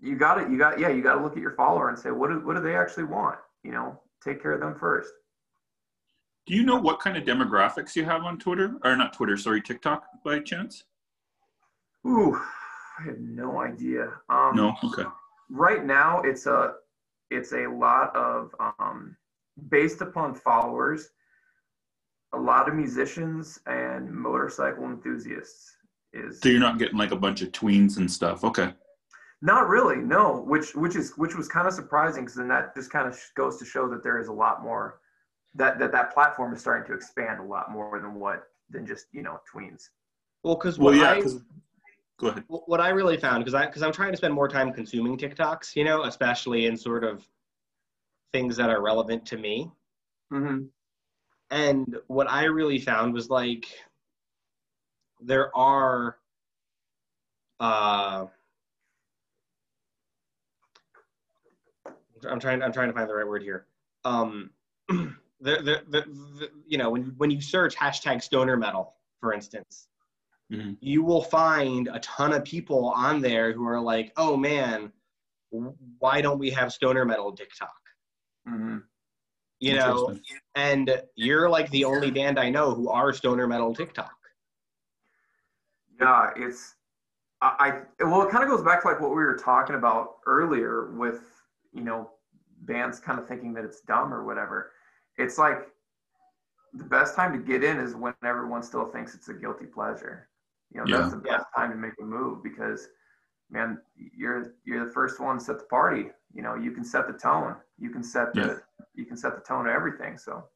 you 0.01 0.16
gotta 0.16 0.51
you 0.51 0.59
got 0.59 0.79
yeah 0.81 0.88
you 0.88 1.03
gotta 1.03 1.22
look 1.22 1.37
at 1.37 1.42
your 1.42 1.53
follower 1.53 1.88
and 1.90 1.99
say 1.99 2.11
what 2.11 2.29
do 2.31 2.40
what 2.44 2.55
do 2.57 2.61
they 2.62 2.77
actually 2.77 3.05
want? 3.05 3.38
You 3.62 3.72
know, 3.72 4.01
take 4.22 4.42
care 4.42 4.53
of 4.53 4.61
them 4.61 4.75
first. 4.75 5.12
Do 6.46 6.54
you 6.54 6.62
know 6.62 6.76
what 6.78 7.00
kind 7.00 7.16
of 7.16 7.24
demographics 7.24 7.96
you 7.96 8.04
have 8.04 8.22
on 8.22 8.38
Twitter 8.38 8.76
or 8.85 8.96
not 8.96 9.12
Twitter? 9.12 9.37
Sorry, 9.37 9.61
TikTok 9.61 10.04
by 10.24 10.38
chance? 10.40 10.85
Ooh, 12.06 12.40
I 12.98 13.02
have 13.04 13.18
no 13.18 13.61
idea. 13.61 14.12
Um, 14.28 14.52
No. 14.54 14.74
Okay. 14.85 15.04
right 15.50 15.85
now 15.85 16.20
it's 16.22 16.46
a 16.46 16.74
it's 17.30 17.52
a 17.52 17.66
lot 17.66 18.14
of 18.16 18.54
um, 18.78 19.16
based 19.68 20.00
upon 20.00 20.35
followers 20.35 21.11
a 22.32 22.38
lot 22.38 22.68
of 22.68 22.74
musicians 22.74 23.61
and 23.66 24.11
motorcycle 24.12 24.85
enthusiasts 24.85 25.76
is 26.12 26.40
So 26.40 26.48
you're 26.48 26.59
not 26.61 26.78
getting 26.78 26.98
like 26.98 27.12
a 27.12 27.16
bunch 27.16 27.42
of 27.42 27.52
tweens 27.52 27.96
and 27.98 28.11
stuff. 28.11 28.42
Okay. 28.44 28.72
not 29.42 29.68
really 29.68 29.96
no 29.96 30.42
which 30.46 30.74
which 30.74 30.96
is 30.96 31.16
which 31.16 31.35
was 31.37 31.48
kind 31.48 31.66
of 31.68 31.74
surprising 31.74 32.24
because 32.24 32.37
then 32.37 32.48
that 32.48 32.74
just 32.74 32.90
kind 32.90 33.06
of 33.09 33.18
goes 33.37 33.56
to 33.59 33.64
show 33.64 33.88
that 33.88 34.02
there 34.02 34.18
is 34.20 34.28
a 34.28 34.32
lot 34.32 34.62
more 34.62 35.00
that 35.57 35.79
that 35.79 35.92
that 35.92 36.12
platform 36.14 36.53
is 36.55 36.61
starting 36.61 36.87
to 36.87 36.95
expand 36.95 37.40
a 37.40 37.42
lot 37.42 37.71
more 37.71 37.99
than 38.01 38.14
what 38.14 38.45
than 38.71 38.87
just 38.87 39.07
you 39.12 39.23
know 39.23 39.40
tweens 39.53 39.88
Well, 40.42 40.55
because 40.57 40.79
Well, 40.79 40.92
what 40.95 41.01
yeah. 41.01 41.11
I 41.12 41.23
'cause- 41.23 41.42
Go 42.19 42.29
ahead. 42.29 42.45
What 42.49 42.81
I 42.81 42.88
really 42.88 43.19
found 43.19 43.45
because 43.45 43.53
I 43.53 43.66
because 43.66 43.83
I'm 43.83 43.92
trying 43.92 44.11
to 44.12 44.16
spend 44.16 44.33
more 44.33 44.49
time 44.49 44.73
consuming 44.73 45.19
TikToks, 45.19 45.77
you 45.77 45.85
know, 45.85 46.05
especially 46.05 46.64
in 46.64 46.75
sort 46.75 47.05
of 47.05 47.29
things 48.33 48.57
that 48.57 48.71
are 48.71 48.81
relevant 48.81 49.27
to 49.27 49.37
me. 49.37 49.71
mm-hmm. 50.33 50.64
And 51.51 51.97
what 52.07 52.29
I 52.31 52.45
really 52.45 52.79
found 52.79 53.12
was 53.12 53.29
like 53.29 53.66
there 55.21 55.55
are 55.57 56.16
uh 57.61 58.27
I'm 62.29 62.40
trying 62.40 62.62
I'm 62.62 62.73
trying 62.73 62.88
to 62.88 62.95
find 62.95 63.09
the 63.11 63.14
right 63.14 63.27
word 63.29 63.42
here. 63.42 63.66
Um 64.05 64.51
the, 65.40 65.57
the, 65.57 65.83
the, 65.88 66.01
the 66.38 66.51
you 66.66 66.79
know 66.79 66.90
when 66.90 67.14
when 67.16 67.31
you 67.31 67.40
search 67.40 67.77
hashtag 67.77 68.22
stoner 68.22 68.57
metal, 68.57 68.94
for 69.20 69.33
instance, 69.33 69.88
Mhm. 70.51 70.77
you 70.81 71.03
will 71.03 71.22
find 71.22 71.88
a 71.92 71.99
ton 72.01 72.33
of 72.33 72.44
people 72.44 72.90
on 72.90 73.20
there 73.20 73.53
who 73.53 73.66
are 73.66 73.81
like, 73.81 74.12
oh 74.16 74.37
man, 74.37 74.92
why 75.99 76.20
don't 76.20 76.38
we 76.38 76.51
have 76.51 76.72
stoner 76.72 77.05
metal 77.05 77.33
TikTok? 77.33 77.75
Mm-hmm. 78.49 78.79
You 79.59 79.75
know, 79.75 80.16
and 80.55 81.03
you're 81.16 81.49
like 81.49 81.70
the 81.70 81.85
only 81.85 82.11
band 82.11 82.38
I 82.38 82.51
know 82.51 82.75
who 82.75 82.88
are 82.90 83.12
stoner 83.12 83.46
metal 83.46 83.75
TikTok. 83.75 84.12
Yeah, 86.01 86.31
it's 86.37 86.75
I, 87.40 87.83
I 88.01 88.05
well, 88.05 88.22
it 88.22 88.31
kind 88.31 88.44
of 88.44 88.51
goes 88.51 88.62
back 88.62 88.83
to 88.83 88.88
like 88.88 89.01
what 89.01 89.11
we 89.11 89.16
were 89.16 89.37
talking 89.37 89.77
about 89.77 90.18
earlier 90.27 90.92
with 90.92 91.22
you 91.72 91.83
know 91.83 92.11
bands 92.61 93.01
kind 93.01 93.18
of 93.18 93.27
thinking 93.27 93.53
that 93.55 93.64
it's 93.64 93.81
dumb 93.81 94.12
or 94.12 94.25
whatever. 94.25 94.72
It's 95.18 95.38
like 95.38 95.68
the 96.74 96.85
best 96.85 97.14
time 97.14 97.33
to 97.33 97.38
get 97.38 97.64
in 97.64 97.79
is 97.79 97.94
when 97.94 98.14
everyone 98.24 98.62
still 98.62 98.87
thinks 98.90 99.14
it's 99.14 99.29
a 99.29 99.35
guilty 99.35 99.66
pleasure. 99.66 100.29
You 100.72 100.81
know, 100.81 100.87
Yeah. 100.88 101.00
that's 101.00 101.12
the 101.12 101.20
best 101.20 101.46
time 101.57 101.70
to 101.70 101.76
make 101.76 101.94
a 102.00 102.05
move 102.05 102.42
because 102.42 102.88
man, 103.50 103.81
you're 103.94 104.55
you're 104.64 104.85
the 104.87 104.92
first 104.92 105.20
one 105.20 105.38
to 105.38 105.44
set 105.44 105.59
the 105.59 105.64
party. 105.66 106.11
You 106.35 106.42
know, 106.42 106.55
you 106.55 106.72
can 106.72 106.85
set 106.85 107.07
the 107.07 107.14
tone. 107.14 107.57
You 107.79 107.90
can 107.90 108.02
set 108.02 108.35
the 108.35 108.40
Yeah. 108.40 108.59
you 108.94 109.07
can 109.07 109.16
set 109.16 109.35
the 109.37 109.42
tone 109.42 109.66
of 109.66 109.72
everything. 109.72 110.18
So 110.18 110.48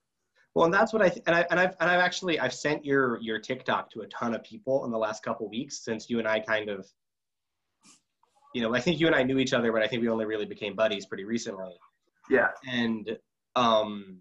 Well, 0.54 0.64
and 0.66 0.74
that's 0.74 0.92
what 0.92 1.00
I 1.00 1.08
th- 1.08 1.22
and 1.26 1.34
I 1.36 1.46
and 1.50 1.60
I've 1.60 1.76
and 1.80 1.88
I've 1.90 2.00
actually 2.00 2.38
I've 2.40 2.52
sent 2.52 2.84
your 2.84 3.18
your 3.20 3.38
TikTok 3.38 3.90
to 3.92 4.00
a 4.02 4.08
ton 4.08 4.34
of 4.34 4.42
people 4.42 4.84
in 4.84 4.90
the 4.90 4.98
last 4.98 5.22
couple 5.22 5.48
weeks 5.48 5.78
since 5.78 6.10
you 6.10 6.18
and 6.18 6.26
I 6.28 6.40
kind 6.40 6.68
of, 6.68 6.86
you 8.54 8.60
know, 8.62 8.74
I 8.74 8.80
think 8.80 8.98
you 9.00 9.06
and 9.06 9.14
I 9.14 9.22
knew 9.22 9.38
each 9.38 9.52
other, 9.54 9.72
but 9.72 9.82
I 9.82 9.86
think 9.86 10.02
we 10.02 10.08
only 10.08 10.26
really 10.26 10.44
became 10.46 10.74
buddies 10.74 11.06
pretty 11.06 11.24
recently. 11.24 11.78
yeah, 12.28 12.48
And 12.68 13.16
um, 13.54 14.20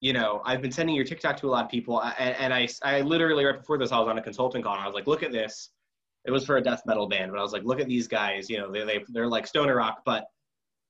you 0.00 0.12
know, 0.12 0.40
I've 0.44 0.62
been 0.62 0.72
sending 0.72 0.96
your 0.96 1.04
TikTok 1.04 1.36
to 1.38 1.46
a 1.46 1.50
lot 1.50 1.64
of 1.64 1.70
people, 1.70 2.02
and, 2.02 2.36
and 2.36 2.54
I 2.54 2.68
I 2.82 3.02
literally 3.02 3.44
right 3.44 3.56
before 3.56 3.78
this 3.78 3.92
I 3.92 3.98
was 3.98 4.08
on 4.08 4.18
a 4.18 4.22
consulting 4.22 4.62
call 4.62 4.74
and 4.74 4.82
I 4.82 4.86
was 4.86 4.94
like, 4.94 5.06
look 5.06 5.22
at 5.22 5.32
this. 5.32 5.70
It 6.26 6.30
was 6.30 6.44
for 6.44 6.56
a 6.58 6.62
death 6.62 6.82
metal 6.86 7.08
band, 7.08 7.30
but 7.30 7.38
I 7.38 7.42
was 7.42 7.52
like, 7.52 7.64
look 7.64 7.80
at 7.80 7.88
these 7.88 8.06
guys. 8.06 8.48
You 8.50 8.58
know, 8.58 8.70
they 8.70 8.84
they 8.84 9.04
they're 9.08 9.28
like 9.28 9.46
stoner 9.46 9.76
rock, 9.76 10.02
but 10.04 10.26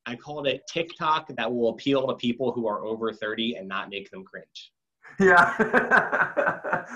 I 0.07 0.17
called 0.17 0.47
it 0.47 0.63
TikTok 0.73 1.29
that 1.37 1.53
will 1.53 1.71
appeal 1.71 2.07
to 2.07 2.15
people 2.15 2.53
who 2.53 2.67
are 2.67 2.85
over 2.85 3.13
30 3.13 3.57
and 3.57 3.69
not 3.69 3.91
make 3.91 4.11
them 4.11 4.25
cringe. 4.25 4.73
Yeah. 5.19 5.55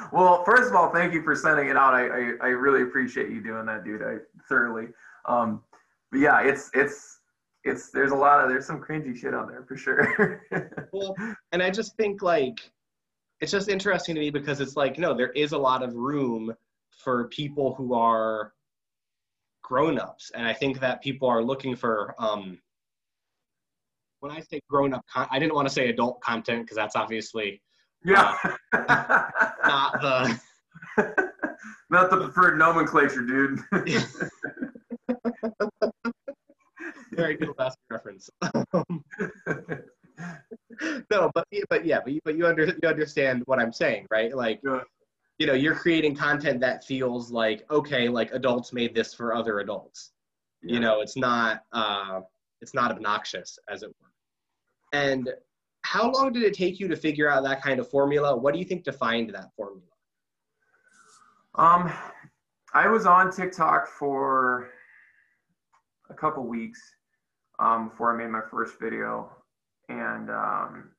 well, 0.12 0.44
first 0.44 0.70
of 0.70 0.76
all, 0.76 0.90
thank 0.90 1.12
you 1.12 1.22
for 1.22 1.34
sending 1.34 1.68
it 1.68 1.76
out. 1.76 1.94
I, 1.94 2.06
I, 2.06 2.32
I 2.40 2.46
really 2.48 2.82
appreciate 2.82 3.30
you 3.30 3.42
doing 3.42 3.66
that, 3.66 3.84
dude. 3.84 4.02
I 4.02 4.16
thoroughly. 4.48 4.88
Um, 5.26 5.62
but 6.10 6.20
yeah, 6.20 6.40
it's 6.42 6.70
it's 6.74 7.20
it's 7.64 7.90
there's 7.90 8.12
a 8.12 8.16
lot 8.16 8.42
of 8.42 8.50
there's 8.50 8.66
some 8.66 8.80
cringy 8.80 9.16
shit 9.16 9.34
on 9.34 9.48
there 9.48 9.62
for 9.62 9.76
sure. 9.76 10.42
Well, 10.92 11.16
and 11.50 11.62
I 11.62 11.70
just 11.70 11.96
think 11.96 12.22
like 12.22 12.58
it's 13.40 13.50
just 13.50 13.68
interesting 13.68 14.14
to 14.14 14.20
me 14.20 14.30
because 14.30 14.60
it's 14.60 14.76
like 14.76 14.98
no, 14.98 15.14
there 15.14 15.30
is 15.30 15.52
a 15.52 15.58
lot 15.58 15.82
of 15.82 15.94
room 15.94 16.54
for 16.90 17.28
people 17.28 17.74
who 17.74 17.94
are 17.94 18.52
grown-ups, 19.62 20.30
and 20.34 20.46
I 20.46 20.52
think 20.52 20.78
that 20.80 21.02
people 21.02 21.28
are 21.28 21.42
looking 21.42 21.74
for. 21.74 22.14
Um, 22.18 22.58
when 24.20 24.32
I 24.32 24.40
say 24.40 24.60
grown-up, 24.70 25.04
con- 25.12 25.28
I 25.30 25.38
didn't 25.38 25.54
want 25.54 25.68
to 25.68 25.74
say 25.74 25.90
adult 25.90 26.20
content 26.20 26.62
because 26.62 26.76
that's 26.76 26.96
obviously 26.96 27.60
yeah. 28.04 28.36
not 28.72 30.00
the. 30.00 30.40
Not 31.90 32.10
the 32.10 32.16
preferred 32.16 32.58
nomenclature, 32.58 33.22
dude. 33.22 33.60
very 37.14 37.36
good 37.36 37.50
last 37.58 37.78
reference. 37.90 38.30
no, 41.10 41.30
but 41.34 41.46
but 41.68 41.84
yeah, 41.84 42.00
but 42.04 42.12
you, 42.12 42.20
but 42.24 42.36
you 42.36 42.46
under 42.46 42.66
you 42.66 42.88
understand 42.88 43.42
what 43.46 43.58
I'm 43.58 43.72
saying, 43.72 44.06
right? 44.10 44.34
Like, 44.34 44.60
Yeah. 44.64 44.80
you 45.38 45.46
know, 45.46 45.54
you're 45.54 45.74
creating 45.74 46.14
content 46.16 46.60
that 46.60 46.84
feels 46.84 47.30
like 47.30 47.64
okay, 47.70 48.08
like 48.08 48.32
adults 48.32 48.72
made 48.72 48.94
this 48.94 49.14
for 49.14 49.34
other 49.34 49.60
adults. 49.60 50.12
You 50.62 50.80
know, 50.80 51.00
it's 51.00 51.16
not 51.16 51.62
uh, 51.72 52.20
it's 52.60 52.74
not 52.74 52.90
obnoxious, 52.90 53.58
as 53.68 53.82
it 53.82 53.88
were. 53.88 54.98
And 54.98 55.30
how 55.82 56.10
long 56.10 56.32
did 56.32 56.44
it 56.44 56.54
take 56.54 56.80
you 56.80 56.88
to 56.88 56.96
figure 56.96 57.30
out 57.30 57.42
that 57.44 57.60
kind 57.62 57.78
of 57.78 57.90
formula? 57.90 58.34
What 58.36 58.54
do 58.54 58.60
you 58.60 58.64
think 58.64 58.84
defined 58.84 59.30
that 59.34 59.50
formula? 59.56 59.82
Um, 61.56 61.92
I 62.72 62.88
was 62.88 63.06
on 63.06 63.30
TikTok 63.30 63.86
for 63.86 64.70
a 66.10 66.14
couple 66.14 66.46
weeks 66.46 66.80
um, 67.58 67.88
before 67.88 68.14
I 68.14 68.16
made 68.16 68.30
my 68.30 68.42
first 68.50 68.78
video, 68.80 69.30
and 69.88 70.30
um, 70.30 70.90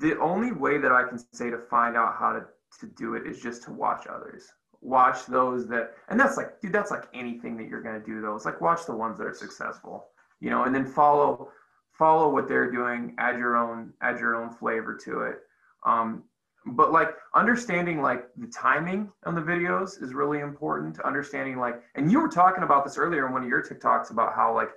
the 0.00 0.18
only 0.18 0.52
way 0.52 0.78
that 0.78 0.92
I 0.92 1.04
can 1.08 1.18
say 1.32 1.50
to 1.50 1.58
find 1.58 1.96
out 1.96 2.16
how 2.18 2.32
to, 2.32 2.44
to 2.80 2.86
do 2.96 3.14
it 3.14 3.26
is 3.26 3.40
just 3.40 3.62
to 3.64 3.72
watch 3.72 4.06
others. 4.06 4.44
Watch 4.82 5.26
those 5.26 5.68
that, 5.68 5.92
and 6.08 6.18
that's 6.18 6.36
like, 6.36 6.60
dude, 6.60 6.72
that's 6.72 6.90
like 6.90 7.04
anything 7.12 7.56
that 7.58 7.68
you're 7.68 7.82
gonna 7.82 8.00
do. 8.00 8.22
Though 8.22 8.34
it's 8.34 8.46
like 8.46 8.60
watch 8.60 8.86
the 8.86 8.96
ones 8.96 9.18
that 9.18 9.26
are 9.26 9.34
successful, 9.34 10.06
you 10.40 10.48
know, 10.48 10.64
and 10.64 10.74
then 10.74 10.86
follow 10.86 11.50
follow 11.98 12.30
what 12.30 12.48
they're 12.48 12.70
doing. 12.70 13.14
Add 13.18 13.38
your 13.38 13.56
own 13.56 13.92
add 14.00 14.18
your 14.18 14.42
own 14.42 14.50
flavor 14.50 14.96
to 15.04 15.20
it. 15.22 15.40
Um, 15.84 16.24
but 16.66 16.92
like 16.92 17.10
understanding 17.34 18.02
like 18.02 18.26
the 18.36 18.46
timing 18.48 19.10
on 19.24 19.34
the 19.34 19.40
videos 19.40 20.02
is 20.02 20.12
really 20.12 20.40
important 20.40 21.00
understanding 21.00 21.58
like 21.58 21.82
and 21.94 22.10
you 22.10 22.20
were 22.20 22.28
talking 22.28 22.64
about 22.64 22.84
this 22.84 22.98
earlier 22.98 23.26
in 23.26 23.32
one 23.32 23.42
of 23.42 23.48
your 23.48 23.62
tiktoks 23.62 24.10
about 24.10 24.34
how 24.34 24.54
like 24.54 24.70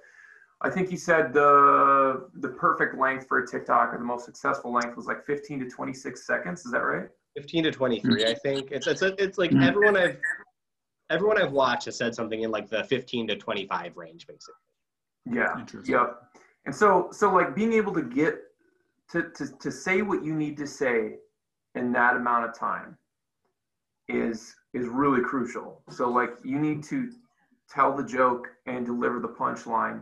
I 0.61 0.69
think 0.69 0.91
you 0.91 0.97
said 0.97 1.33
the 1.33 2.29
the 2.35 2.47
perfect 2.47 2.97
length 2.97 3.27
for 3.27 3.39
a 3.39 3.47
TikTok 3.47 3.93
or 3.93 3.97
the 3.97 4.05
most 4.05 4.23
successful 4.23 4.71
length 4.71 4.95
was 4.95 5.07
like 5.07 5.25
15 5.25 5.59
to 5.59 5.69
26 5.69 6.25
seconds. 6.25 6.65
Is 6.65 6.71
that 6.71 6.79
right? 6.79 7.09
15 7.35 7.63
to 7.65 7.71
23 7.71 8.25
i 8.25 8.33
think 8.35 8.69
it's 8.71 8.85
it's, 8.87 9.01
it's 9.01 9.37
like 9.39 9.49
Mm. 9.51 9.63
everyone 9.63 9.97
i've 9.97 10.19
everyone 11.09 11.41
i've 11.41 11.51
watched 11.51 11.85
has 11.85 11.97
said 11.97 12.13
something 12.13 12.43
in 12.43 12.51
like 12.51 12.69
the 12.69 12.83
15 12.83 13.27
to 13.27 13.35
25 13.35 13.97
range 13.97 14.27
basically 14.27 14.53
Yeah. 15.25 15.59
Interesting. 15.59 15.95
Yep. 15.95 16.23
And 16.65 16.75
so 16.75 17.09
so 17.11 17.33
like 17.33 17.55
being 17.55 17.73
able 17.73 17.93
to 17.93 18.03
get 18.03 18.39
to 19.11 19.31
to 19.31 19.47
to 19.57 19.71
say 19.71 20.01
what 20.01 20.23
you 20.23 20.33
need 20.35 20.55
to 20.57 20.67
say 20.67 21.15
in 21.75 21.91
that 21.93 22.15
amount 22.15 22.45
of 22.45 22.57
time 22.57 22.97
is 24.07 24.55
is 24.73 24.87
really 24.87 25.21
crucial. 25.21 25.81
So 25.89 26.09
like 26.09 26.31
you 26.43 26.59
need 26.59 26.83
to 26.85 27.11
tell 27.69 27.95
the 27.95 28.03
joke 28.03 28.49
and 28.65 28.85
deliver 28.85 29.19
the 29.19 29.27
punchline 29.27 30.01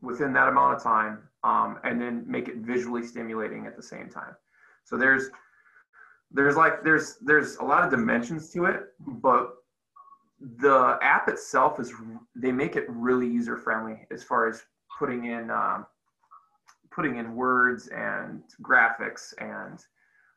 within 0.00 0.32
that 0.32 0.48
amount 0.48 0.76
of 0.76 0.82
time 0.82 1.18
um, 1.44 1.78
and 1.84 2.00
then 2.00 2.24
make 2.26 2.48
it 2.48 2.56
visually 2.58 3.04
stimulating 3.04 3.66
at 3.66 3.76
the 3.76 3.82
same 3.82 4.08
time 4.08 4.34
so 4.84 4.96
there's 4.96 5.30
there's 6.30 6.56
like 6.56 6.82
there's 6.84 7.16
there's 7.20 7.56
a 7.56 7.64
lot 7.64 7.84
of 7.84 7.90
dimensions 7.90 8.50
to 8.50 8.64
it 8.64 8.84
but 8.98 9.56
the 10.58 10.98
app 11.02 11.28
itself 11.28 11.78
is 11.78 11.92
they 12.34 12.52
make 12.52 12.76
it 12.76 12.84
really 12.88 13.26
user 13.26 13.56
friendly 13.56 14.06
as 14.10 14.22
far 14.22 14.48
as 14.48 14.62
putting 14.98 15.26
in 15.26 15.50
um, 15.50 15.86
putting 16.90 17.16
in 17.16 17.34
words 17.34 17.88
and 17.88 18.42
graphics 18.62 19.34
and 19.38 19.84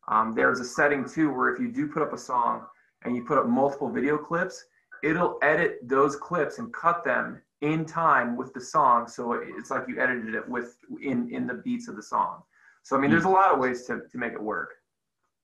um, 0.07 0.33
there's 0.35 0.59
a 0.59 0.65
setting 0.65 1.07
too 1.07 1.33
where 1.33 1.53
if 1.53 1.59
you 1.59 1.71
do 1.71 1.87
put 1.87 2.01
up 2.01 2.13
a 2.13 2.17
song 2.17 2.65
and 3.03 3.15
you 3.15 3.23
put 3.23 3.37
up 3.37 3.47
multiple 3.47 3.89
video 3.89 4.17
clips 4.17 4.65
it'll 5.03 5.37
edit 5.41 5.79
those 5.83 6.15
clips 6.15 6.57
and 6.57 6.73
cut 6.73 7.03
them 7.03 7.41
in 7.61 7.85
time 7.85 8.35
with 8.35 8.53
the 8.53 8.61
song. 8.61 9.07
So 9.07 9.33
it's 9.33 9.69
like 9.69 9.83
you 9.87 9.99
edited 9.99 10.33
it 10.33 10.47
with 10.47 10.77
in 11.01 11.29
in 11.29 11.45
the 11.45 11.55
beats 11.55 11.87
of 11.87 11.95
the 11.95 12.03
song. 12.03 12.41
So 12.83 12.97
i 12.97 12.99
mean 12.99 13.11
there's 13.11 13.25
a 13.25 13.29
lot 13.29 13.53
of 13.53 13.59
ways 13.59 13.85
to, 13.85 14.01
to 14.11 14.17
make 14.17 14.33
it 14.33 14.41
work. 14.41 14.71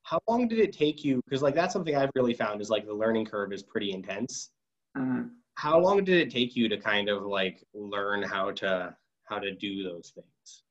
How 0.04 0.20
long 0.28 0.48
did 0.48 0.60
it 0.60 0.74
take 0.74 1.04
you? 1.04 1.22
Because 1.26 1.42
like 1.42 1.56
that's 1.56 1.74
something 1.74 1.96
i've 1.96 2.12
really 2.16 2.34
found 2.34 2.62
is 2.62 2.70
like 2.70 2.86
the 2.86 2.94
learning 2.94 3.26
curve 3.26 3.54
is 3.54 3.62
pretty 3.62 3.92
intense. 3.92 4.52
Mhm. 4.98 5.30
how 5.54 5.78
long 5.78 6.04
did 6.04 6.18
it 6.18 6.32
take 6.32 6.56
you 6.56 6.68
to 6.68 6.78
kind 6.78 7.10
of 7.10 7.24
like 7.24 7.64
learn 7.74 8.24
how 8.24 8.52
to 8.62 8.96
how 9.26 9.40
to 9.40 9.52
do 9.54 9.84
those 9.84 10.12
things? 10.16 10.64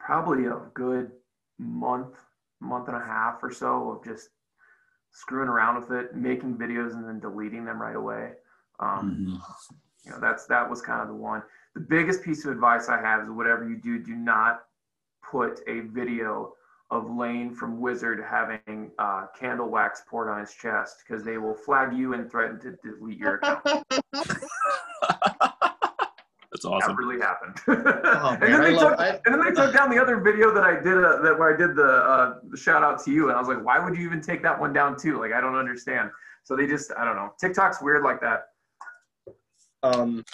Probably 0.00 0.46
a 0.46 0.60
good 0.74 1.12
month 1.58 2.14
month 2.60 2.88
and 2.88 2.96
a 2.96 3.00
half 3.04 3.42
or 3.42 3.50
so 3.50 3.90
of 3.90 4.04
just 4.04 4.30
screwing 5.10 5.48
around 5.48 5.80
with 5.80 5.90
it 5.90 6.14
making 6.14 6.56
videos 6.56 6.92
and 6.92 7.06
then 7.08 7.18
deleting 7.20 7.64
them 7.64 7.80
right 7.80 7.96
away. 7.96 8.32
Um, 8.80 9.26
Mhm. 9.26 9.40
you 10.04 10.10
know 10.12 10.20
that's 10.20 10.46
that 10.46 10.68
was 10.68 10.82
kind 10.82 11.00
of 11.02 11.08
the 11.08 11.14
one. 11.14 11.42
The 11.74 11.80
biggest 11.80 12.22
piece 12.22 12.44
of 12.44 12.52
advice 12.52 12.88
i 12.88 12.98
have 13.00 13.22
is 13.22 13.30
whatever 13.30 13.68
you 13.68 13.76
do 13.76 13.98
do 13.98 14.14
not 14.14 14.64
put 15.22 15.60
a 15.66 15.80
video 15.80 16.54
of 16.90 17.10
lane 17.10 17.52
from 17.52 17.80
wizard 17.80 18.22
having 18.24 18.92
uh, 18.98 19.26
candle 19.38 19.68
wax 19.68 20.02
poured 20.08 20.28
on 20.28 20.38
his 20.40 20.54
chest 20.54 21.02
because 21.06 21.24
they 21.24 21.36
will 21.36 21.54
flag 21.54 21.92
you 21.92 22.14
and 22.14 22.30
threaten 22.30 22.60
to 22.60 22.76
delete 22.82 23.18
your 23.18 23.34
account 23.34 23.84
That's 26.62 26.64
that 26.64 26.90
awesome. 26.90 26.96
really 26.96 27.20
happened. 27.20 27.56
Oh, 27.68 28.30
and, 28.30 28.40
man, 28.40 28.50
then 28.50 28.62
they 28.62 28.74
love- 28.74 28.92
took, 28.92 29.00
I- 29.00 29.20
and 29.24 29.34
then 29.34 29.40
they 29.44 29.50
took 29.50 29.72
down 29.74 29.90
the 29.90 30.00
other 30.00 30.20
video 30.20 30.52
that 30.54 30.62
i 30.64 30.74
did 30.80 30.96
uh, 31.04 31.20
that 31.22 31.38
where 31.38 31.52
i 31.52 31.56
did 31.56 31.76
the, 31.76 31.84
uh, 31.84 32.34
the 32.50 32.56
shout 32.56 32.82
out 32.82 33.02
to 33.04 33.10
you 33.12 33.28
and 33.28 33.36
i 33.36 33.38
was 33.38 33.48
like 33.48 33.62
why 33.64 33.78
would 33.78 33.96
you 33.96 34.04
even 34.06 34.20
take 34.20 34.42
that 34.42 34.58
one 34.58 34.72
down 34.72 34.96
too? 34.98 35.18
Like 35.20 35.32
i 35.32 35.40
don't 35.40 35.56
understand. 35.56 36.10
So 36.44 36.56
they 36.56 36.66
just 36.66 36.92
i 36.96 37.04
don't 37.04 37.16
know. 37.16 37.32
Tiktok's 37.42 37.82
weird 37.82 38.02
like 38.04 38.20
that. 38.20 38.46
Um 39.82 40.24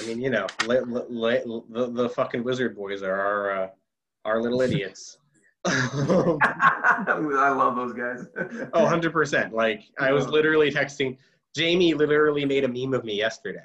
i 0.00 0.06
mean 0.06 0.20
you 0.20 0.30
know 0.30 0.46
the, 0.60 1.90
the 1.92 2.08
fucking 2.10 2.44
wizard 2.44 2.76
boys 2.76 3.02
are 3.02 3.18
our 3.20 3.50
uh, 3.64 3.68
our 4.24 4.40
little 4.40 4.60
idiots. 4.60 5.18
Oh 5.66 6.38
i 6.42 7.50
love 7.50 7.76
those 7.76 7.92
guys. 7.92 8.26
100% 8.74 9.52
like 9.52 9.82
i 10.00 10.12
was 10.12 10.26
literally 10.26 10.70
texting 10.72 11.16
jamie 11.54 11.94
literally 11.94 12.44
made 12.44 12.64
a 12.64 12.68
meme 12.68 12.94
of 12.94 13.04
me 13.04 13.14
yesterday 13.16 13.64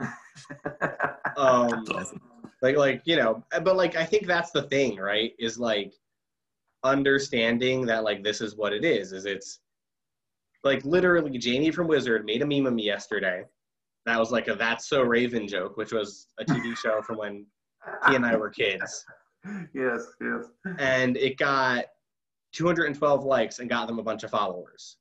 um 1.36 1.84
awesome. 1.94 2.20
like 2.62 2.76
like 2.76 3.02
you 3.04 3.16
know 3.16 3.42
but 3.62 3.76
like 3.76 3.96
i 3.96 4.04
think 4.04 4.26
that's 4.26 4.50
the 4.50 4.62
thing 4.64 4.96
right 4.96 5.32
is 5.38 5.58
like 5.58 5.92
understanding 6.82 7.86
that 7.86 8.04
like 8.04 8.22
this 8.22 8.40
is 8.40 8.56
what 8.56 8.72
it 8.72 8.84
is 8.84 9.12
is 9.12 9.24
it's 9.24 9.60
like 10.62 10.84
literally 10.84 11.38
jamie 11.38 11.70
from 11.70 11.86
wizard 11.86 12.24
made 12.24 12.42
a 12.42 12.46
meme 12.46 12.66
of 12.66 12.74
me 12.74 12.82
yesterday 12.82 13.42
that 14.06 14.18
was 14.18 14.30
like 14.30 14.48
a 14.48 14.54
that's 14.54 14.86
so 14.86 15.02
raven 15.02 15.48
joke 15.48 15.76
which 15.76 15.92
was 15.92 16.26
a 16.38 16.44
tv 16.44 16.76
show 16.82 17.00
from 17.02 17.16
when 17.16 17.46
he 18.08 18.14
and 18.14 18.26
i 18.26 18.36
were 18.36 18.50
kids 18.50 19.04
yes, 19.74 20.06
yes. 20.20 20.44
and 20.78 21.16
it 21.16 21.36
got 21.36 21.84
212 22.52 23.24
likes 23.24 23.58
and 23.58 23.68
got 23.68 23.86
them 23.86 23.98
a 23.98 24.02
bunch 24.02 24.22
of 24.24 24.30
followers 24.30 24.96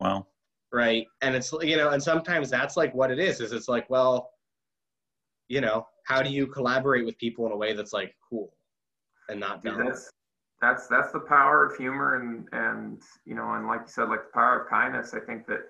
Wow. 0.00 0.26
Right 0.72 1.06
and 1.22 1.34
it's 1.34 1.52
you 1.62 1.76
know 1.76 1.90
and 1.90 2.02
sometimes 2.02 2.50
that's 2.50 2.76
like 2.76 2.94
what 2.94 3.10
it 3.10 3.18
is 3.18 3.40
is 3.40 3.52
it's 3.52 3.68
like 3.68 3.88
well 3.88 4.30
you 5.48 5.60
know 5.60 5.86
how 6.04 6.22
do 6.22 6.30
you 6.30 6.46
collaborate 6.46 7.06
with 7.06 7.16
people 7.18 7.46
in 7.46 7.52
a 7.52 7.56
way 7.56 7.72
that's 7.72 7.92
like 7.92 8.14
cool 8.28 8.52
and 9.28 9.38
not 9.38 9.62
dumb 9.62 9.84
that's 9.84 10.10
that's 10.60 10.86
that's 10.86 11.12
the 11.12 11.20
power 11.20 11.66
of 11.66 11.76
humor 11.76 12.16
and 12.16 12.48
and 12.52 13.02
you 13.24 13.34
know 13.34 13.52
and 13.54 13.66
like 13.66 13.80
you 13.80 13.88
said, 13.88 14.08
like 14.08 14.24
the 14.24 14.32
power 14.32 14.62
of 14.62 14.70
kindness. 14.70 15.14
I 15.14 15.20
think 15.20 15.46
that 15.46 15.60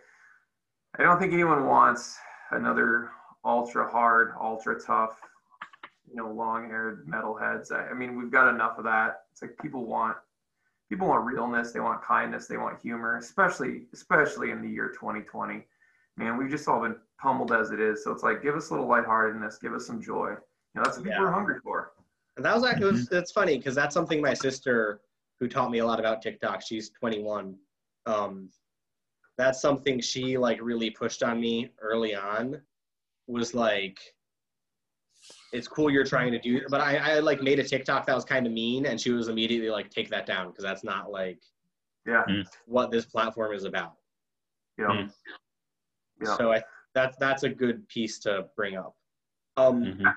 I 0.98 1.02
don't 1.02 1.18
think 1.18 1.32
anyone 1.32 1.66
wants 1.66 2.16
another 2.52 3.10
ultra 3.44 3.88
hard, 3.90 4.32
ultra 4.40 4.80
tough, 4.80 5.18
you 6.08 6.16
know, 6.16 6.30
long 6.30 6.68
haired 6.68 7.06
metalheads. 7.06 7.72
I, 7.72 7.88
I 7.88 7.94
mean, 7.94 8.16
we've 8.16 8.30
got 8.30 8.48
enough 8.48 8.78
of 8.78 8.84
that. 8.84 9.22
It's 9.32 9.42
like 9.42 9.56
people 9.60 9.86
want 9.86 10.16
people 10.88 11.08
want 11.08 11.24
realness, 11.24 11.72
they 11.72 11.80
want 11.80 12.02
kindness, 12.02 12.46
they 12.46 12.56
want 12.56 12.80
humor, 12.80 13.16
especially 13.18 13.82
especially 13.92 14.50
in 14.50 14.62
the 14.62 14.68
year 14.68 14.88
2020. 14.88 15.66
Man, 16.16 16.36
we've 16.38 16.50
just 16.50 16.66
all 16.68 16.80
been 16.80 16.96
pummeled 17.20 17.52
as 17.52 17.70
it 17.70 17.80
is. 17.80 18.04
So 18.04 18.10
it's 18.12 18.22
like 18.22 18.42
give 18.42 18.54
us 18.54 18.70
a 18.70 18.74
little 18.74 18.88
lightheartedness, 18.88 19.58
give 19.58 19.74
us 19.74 19.86
some 19.86 20.00
joy. 20.02 20.30
You 20.30 20.80
know, 20.80 20.82
that's 20.84 20.96
what 20.98 21.04
people 21.04 21.24
are 21.24 21.32
hungry 21.32 21.58
for. 21.62 21.92
and 22.36 22.44
that 22.44 22.54
was 22.54 22.64
actually 22.64 22.88
it 22.88 22.92
was, 22.92 23.08
it's 23.12 23.32
funny 23.32 23.56
because 23.56 23.74
that's 23.74 23.94
something 23.94 24.20
my 24.20 24.34
sister 24.34 25.00
who 25.40 25.48
taught 25.48 25.70
me 25.70 25.78
a 25.78 25.86
lot 25.86 25.98
about 26.00 26.20
tiktok 26.22 26.60
she's 26.62 26.90
21 26.90 27.56
um 28.06 28.48
that's 29.38 29.60
something 29.60 30.00
she 30.00 30.36
like 30.38 30.58
really 30.62 30.90
pushed 30.90 31.22
on 31.22 31.40
me 31.40 31.70
early 31.80 32.14
on 32.14 32.60
was 33.26 33.54
like 33.54 33.98
it's 35.52 35.68
cool 35.68 35.90
you're 35.90 36.04
trying 36.04 36.32
to 36.32 36.38
do 36.38 36.60
but 36.68 36.80
i 36.80 36.96
i 36.96 37.18
like 37.20 37.40
made 37.42 37.58
a 37.58 37.64
tiktok 37.64 38.06
that 38.06 38.14
was 38.14 38.24
kind 38.24 38.46
of 38.46 38.52
mean 38.52 38.86
and 38.86 39.00
she 39.00 39.10
was 39.12 39.28
immediately 39.28 39.70
like 39.70 39.90
take 39.90 40.08
that 40.10 40.26
down 40.26 40.48
because 40.48 40.64
that's 40.64 40.84
not 40.84 41.10
like 41.10 41.38
Yeah. 42.04 42.24
what 42.66 42.90
this 42.90 43.04
platform 43.06 43.54
is 43.54 43.64
about 43.64 43.94
Yeah. 44.78 44.86
Mm. 44.86 45.12
Yeah. 46.20 46.36
so 46.36 46.52
i 46.52 46.62
that's 46.94 47.16
that's 47.18 47.42
a 47.44 47.48
good 47.48 47.86
piece 47.88 48.18
to 48.20 48.46
bring 48.56 48.76
up 48.76 48.96
um 49.56 49.84
Mhm. 49.84 50.14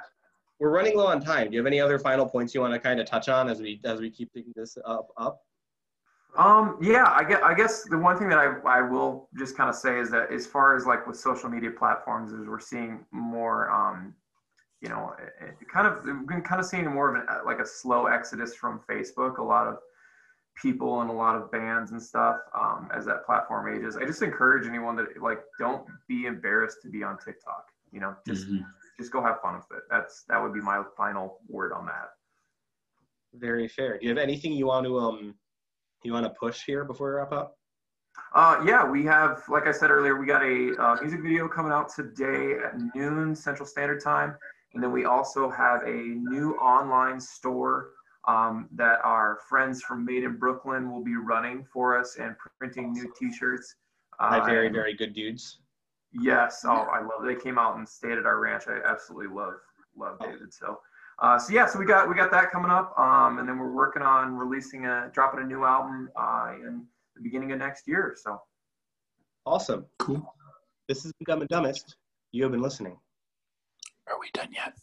we're 0.59 0.71
running 0.71 0.97
low 0.97 1.07
on 1.07 1.19
time 1.21 1.47
do 1.49 1.53
you 1.53 1.59
have 1.59 1.67
any 1.67 1.79
other 1.79 1.99
final 1.99 2.25
points 2.27 2.53
you 2.55 2.61
want 2.61 2.73
to 2.73 2.79
kind 2.79 2.99
of 2.99 3.05
touch 3.05 3.29
on 3.29 3.49
as 3.49 3.61
we 3.61 3.79
as 3.85 3.99
we 4.01 4.09
keep 4.09 4.33
picking 4.33 4.53
this 4.55 4.77
up 4.85 5.09
up 5.17 5.41
Um, 6.37 6.77
yeah, 6.79 7.05
I 7.09 7.23
guess, 7.23 7.41
I 7.43 7.53
guess 7.55 7.83
the 7.89 7.97
one 7.97 8.15
thing 8.15 8.29
that 8.29 8.37
I, 8.37 8.47
I 8.77 8.81
will 8.81 9.29
just 9.35 9.57
kind 9.57 9.67
of 9.67 9.75
say 9.75 9.99
is 9.99 10.11
that 10.11 10.31
as 10.31 10.45
far 10.45 10.75
as 10.77 10.85
like 10.85 11.07
with 11.07 11.17
social 11.17 11.49
media 11.49 11.71
platforms 11.71 12.31
is 12.31 12.47
we're 12.47 12.59
seeing 12.59 13.03
more, 13.11 13.71
um, 13.71 14.13
you 14.81 14.89
know, 14.89 15.13
it- 15.19 15.55
it 15.61 15.67
kind 15.69 15.87
of, 15.87 16.03
we've 16.05 16.27
been 16.27 16.41
kind 16.41 16.59
of 16.59 16.65
seeing 16.65 16.85
more 16.87 17.09
of 17.09 17.21
an, 17.21 17.27
uh, 17.29 17.41
like 17.45 17.59
a 17.59 17.65
slow 17.65 18.05
exodus 18.07 18.55
from 18.55 18.79
Facebook, 18.89 19.37
a 19.37 19.43
lot 19.43 19.67
of 19.67 19.79
people 20.55 21.01
and 21.01 21.09
a 21.09 21.13
lot 21.13 21.35
of 21.35 21.51
bands 21.51 21.91
and 21.91 22.01
stuff, 22.01 22.37
um, 22.53 22.89
as 22.93 23.05
that 23.05 23.25
platform 23.25 23.73
ages. 23.73 23.95
I 23.97 24.05
just 24.05 24.21
encourage 24.21 24.67
anyone 24.67 24.95
that 24.97 25.21
like, 25.21 25.41
don't 25.57 25.87
be 26.07 26.25
embarrassed 26.25 26.81
to 26.83 26.89
be 26.89 27.03
on 27.03 27.17
TikTok, 27.17 27.65
you 27.91 27.99
know, 27.99 28.15
just, 28.25 28.47
Mhm. 28.47 28.65
just 28.97 29.11
go 29.11 29.21
have 29.21 29.41
fun 29.41 29.55
with 29.55 29.71
it. 29.77 29.83
That's, 29.89 30.23
that 30.23 30.41
would 30.41 30.53
be 30.53 30.61
my 30.61 30.83
final 30.97 31.41
word 31.47 31.71
on 31.73 31.85
that. 31.87 32.11
very 33.33 33.67
fair 33.67 33.99
do 33.99 34.05
you 34.05 34.09
have 34.09 34.17
anything 34.17 34.51
you 34.53 34.65
want 34.65 34.83
to 34.83 34.97
um 34.97 35.37
you 36.01 36.11
want 36.11 36.25
to 36.25 36.31
push 36.31 36.65
here 36.65 36.83
before 36.83 37.09
we 37.09 37.13
wrap 37.17 37.31
up 37.31 37.55
Uh, 38.33 38.59
yeah, 38.65 38.83
we 38.83 39.05
have, 39.05 39.43
like 39.49 39.67
I 39.67 39.71
said 39.71 39.91
earlier, 39.91 40.17
we 40.19 40.25
got 40.25 40.41
a 40.41 40.75
uh, 40.81 40.97
music 40.99 41.21
video 41.21 41.47
coming 41.47 41.71
out 41.71 41.89
today 41.93 42.57
at 42.65 42.73
noon 42.95 43.35
Central 43.35 43.67
Standard 43.67 44.01
Time. 44.03 44.35
And 44.73 44.83
then 44.83 44.91
we 44.91 45.05
also 45.05 45.49
have 45.49 45.83
a 45.83 45.93
new 45.93 46.53
online 46.55 47.19
store 47.19 47.91
um, 48.27 48.67
that 48.73 48.99
our 49.03 49.39
friends 49.47 49.81
from 49.81 50.05
Made 50.05 50.23
in 50.23 50.37
Brooklyn 50.37 50.91
will 50.91 51.03
be 51.03 51.15
running 51.15 51.65
for 51.71 51.97
us 51.97 52.17
and 52.19 52.35
printing 52.59 52.93
new 52.93 53.11
t 53.19 53.33
shirts. 53.33 53.75
Uh, 54.19 54.37
my 54.39 54.45
very 54.45 54.69
very 54.69 54.93
good 54.93 55.13
dudes 55.13 55.59
Yes. 56.11 56.63
Oh, 56.65 56.87
I 56.91 57.01
love. 57.01 57.23
They 57.25 57.35
came 57.35 57.57
out 57.57 57.77
and 57.77 57.87
stayed 57.87 58.17
at 58.17 58.25
our 58.25 58.39
ranch. 58.39 58.63
I 58.67 58.79
absolutely 58.85 59.27
love 59.27 59.55
love 59.95 60.17
David. 60.19 60.53
So, 60.53 60.79
uh, 61.19 61.37
so 61.37 61.53
yeah. 61.53 61.67
So 61.67 61.77
we 61.77 61.85
got 61.85 62.09
we 62.09 62.15
got 62.15 62.31
that 62.31 62.51
coming 62.51 62.71
up, 62.71 62.97
um, 62.97 63.37
and 63.37 63.47
then 63.47 63.59
we're 63.59 63.71
working 63.71 64.01
on 64.01 64.35
releasing 64.35 64.85
a 64.85 65.09
dropping 65.13 65.41
a 65.41 65.45
new 65.45 65.65
album 65.65 66.09
uh, 66.15 66.53
in 66.55 66.85
the 67.15 67.21
beginning 67.21 67.51
of 67.51 67.59
next 67.59 67.87
year. 67.87 68.15
So 68.21 68.41
awesome 69.45 69.85
Cool. 69.99 70.33
this 70.87 71.03
has 71.03 71.13
been 71.13 71.25
dumb 71.25 71.41
and 71.41 71.49
dumbest 71.49 71.95
you 72.31 72.43
have 72.43 72.51
been 72.51 72.61
listening 72.61 72.97
Are 74.09 74.19
we 74.19 74.29
done 74.33 74.49
yet? 74.53 74.78